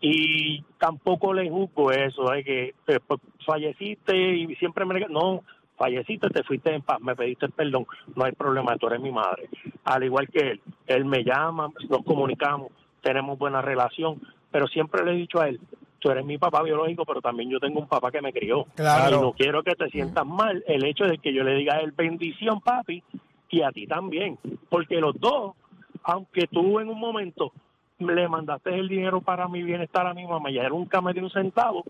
y 0.00 0.62
tampoco 0.78 1.34
le 1.34 1.48
juzgo 1.50 1.90
eso, 1.92 2.32
es 2.32 2.44
que 2.44 2.74
eh, 2.86 3.00
pues, 3.06 3.20
falleciste 3.44 4.16
y 4.16 4.54
siempre 4.56 4.84
me 4.86 4.98
no 5.10 5.42
falleciste, 5.76 6.28
te 6.30 6.42
fuiste 6.42 6.74
en 6.74 6.82
paz, 6.82 7.00
me 7.00 7.14
pediste 7.14 7.48
perdón, 7.50 7.86
no 8.14 8.24
hay 8.24 8.32
problema, 8.32 8.76
tú 8.78 8.86
eres 8.86 9.00
mi 9.00 9.10
madre. 9.10 9.48
Al 9.84 10.04
igual 10.04 10.28
que 10.28 10.52
él, 10.52 10.60
él 10.86 11.04
me 11.04 11.22
llama, 11.24 11.68
nos 11.90 12.02
comunicamos, 12.04 12.70
tenemos 13.02 13.38
buena 13.38 13.60
relación, 13.60 14.20
pero 14.50 14.66
siempre 14.68 15.04
le 15.04 15.12
he 15.12 15.16
dicho 15.16 15.40
a 15.40 15.48
él, 15.48 15.60
tú 16.04 16.10
eres 16.10 16.26
mi 16.26 16.36
papá 16.36 16.62
biológico, 16.62 17.06
pero 17.06 17.22
también 17.22 17.48
yo 17.48 17.58
tengo 17.58 17.80
un 17.80 17.88
papá 17.88 18.12
que 18.12 18.20
me 18.20 18.30
crió. 18.30 18.66
Claro. 18.74 19.16
Y 19.16 19.20
no 19.22 19.32
quiero 19.32 19.62
que 19.62 19.74
te 19.74 19.88
sientas 19.88 20.26
mal 20.26 20.62
el 20.68 20.84
hecho 20.84 21.04
de 21.04 21.16
que 21.16 21.32
yo 21.32 21.42
le 21.42 21.54
diga 21.54 21.76
a 21.76 21.80
él 21.80 21.92
bendición, 21.92 22.60
papi, 22.60 23.02
y 23.48 23.62
a 23.62 23.70
ti 23.70 23.86
también, 23.86 24.38
porque 24.68 24.96
los 24.96 25.18
dos, 25.18 25.54
aunque 26.02 26.46
tú 26.46 26.78
en 26.78 26.90
un 26.90 27.00
momento 27.00 27.52
le 28.00 28.28
mandaste 28.28 28.78
el 28.78 28.86
dinero 28.86 29.22
para 29.22 29.48
mi 29.48 29.62
bienestar 29.62 30.06
a 30.06 30.12
mi 30.12 30.26
mamá 30.26 30.50
y 30.50 30.58
ella 30.58 30.68
nunca 30.68 31.00
me 31.00 31.14
dio 31.14 31.22
un 31.22 31.30
centavo, 31.30 31.84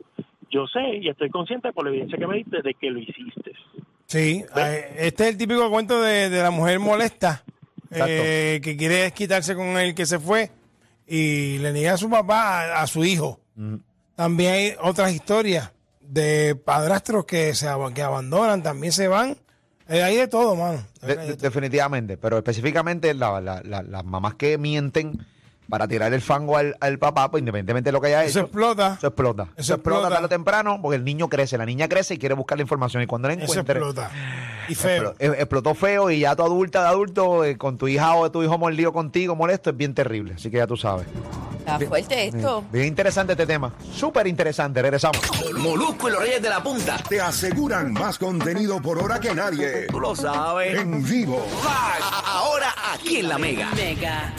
yo 0.48 0.68
sé 0.68 0.98
y 1.00 1.08
estoy 1.08 1.28
consciente 1.30 1.72
por 1.72 1.84
la 1.84 1.90
evidencia 1.90 2.16
que 2.16 2.26
me 2.28 2.36
diste 2.36 2.62
de 2.62 2.74
que 2.74 2.90
lo 2.90 3.00
hiciste. 3.00 3.52
Sí, 4.06 4.44
eh, 4.56 4.94
este 4.98 5.24
es 5.24 5.30
el 5.30 5.38
típico 5.38 5.68
cuento 5.70 6.00
de, 6.00 6.30
de 6.30 6.40
la 6.40 6.52
mujer 6.52 6.78
molesta 6.78 7.42
eh, 7.90 8.60
que 8.62 8.76
quiere 8.76 8.96
desquitarse 8.96 9.56
con 9.56 9.76
el 9.76 9.92
que 9.92 10.06
se 10.06 10.20
fue 10.20 10.52
y 11.08 11.58
le 11.58 11.72
niega 11.72 11.94
a 11.94 11.96
su 11.96 12.08
papá 12.08 12.60
a, 12.60 12.82
a 12.82 12.86
su 12.86 13.04
hijo. 13.04 13.40
También 14.16 14.52
hay 14.52 14.74
otras 14.82 15.12
historias 15.12 15.72
de 16.00 16.54
padrastros 16.54 17.24
que 17.24 17.54
se 17.54 17.68
que 17.94 18.02
abandonan, 18.02 18.62
también 18.62 18.92
se 18.92 19.08
van. 19.08 19.36
Eh, 19.88 20.02
hay 20.02 20.16
de 20.16 20.28
todo, 20.28 20.54
mano. 20.56 20.84
De- 21.02 21.16
de- 21.16 21.36
definitivamente, 21.36 22.16
pero 22.16 22.38
específicamente 22.38 23.12
la- 23.14 23.40
la- 23.40 23.82
las 23.82 24.04
mamás 24.04 24.34
que 24.34 24.56
mienten 24.58 25.26
para 25.68 25.88
tirar 25.88 26.12
el 26.12 26.20
fango 26.20 26.56
al, 26.56 26.76
al 26.80 26.98
papá, 26.98 27.30
pues 27.30 27.40
independientemente 27.40 27.88
de 27.88 27.92
lo 27.92 28.00
que 28.00 28.08
haya 28.08 28.24
Eso 28.24 28.40
hecho, 28.40 28.46
explota. 28.46 28.94
eso 28.98 29.06
explota. 29.08 29.42
Eso, 29.44 29.52
Eso 29.56 29.74
explota, 29.74 29.98
explota. 30.00 30.14
tarde 30.16 30.26
o 30.26 30.28
temprano 30.28 30.78
porque 30.82 30.96
el 30.96 31.04
niño 31.04 31.28
crece, 31.28 31.56
la 31.58 31.66
niña 31.66 31.88
crece 31.88 32.14
y 32.14 32.18
quiere 32.18 32.34
buscar 32.34 32.58
la 32.58 32.62
información 32.62 33.02
y 33.02 33.06
cuando 33.06 33.28
la 33.28 33.34
Eso 33.34 33.44
encuentre... 33.44 33.78
explota. 33.78 34.10
Y 34.68 34.74
feo. 34.74 35.14
explo- 35.14 35.16
eh, 35.18 35.36
explotó 35.38 35.74
feo 35.74 36.10
y 36.10 36.20
ya 36.20 36.34
tu 36.36 36.42
adulta 36.42 36.82
de 36.82 36.88
adulto 36.88 37.44
eh, 37.44 37.56
con 37.58 37.76
tu 37.78 37.86
hija 37.88 38.14
o 38.14 38.30
tu 38.30 38.42
hijo 38.42 38.56
mordido 38.58 38.92
contigo 38.92 39.36
molesto 39.36 39.70
es 39.70 39.76
bien 39.76 39.92
terrible, 39.94 40.34
así 40.34 40.50
que 40.50 40.56
ya 40.58 40.66
tú 40.66 40.76
sabes. 40.76 41.06
Está 41.58 41.78
fuerte 41.80 42.26
esto. 42.26 42.62
Bien 42.70 42.86
interesante 42.86 43.32
este 43.32 43.46
tema. 43.46 43.72
Súper 43.94 44.26
interesante. 44.26 44.82
Regresamos. 44.82 45.18
Molusco 45.56 46.08
y 46.10 46.12
los 46.12 46.20
Reyes 46.20 46.42
de 46.42 46.50
la 46.50 46.62
Punta. 46.62 46.98
Te 47.08 47.22
aseguran 47.22 47.90
más 47.94 48.18
contenido 48.18 48.82
por 48.82 48.98
hora 48.98 49.18
que 49.18 49.34
nadie. 49.34 49.86
Tú 49.90 49.98
lo 49.98 50.14
sabes. 50.14 50.78
En 50.78 51.02
vivo. 51.02 51.42
Ahora 52.26 52.74
aquí 52.92 53.20
en 53.20 53.28
la 53.30 53.38
Mega. 53.38 53.70
Mega. 53.74 54.34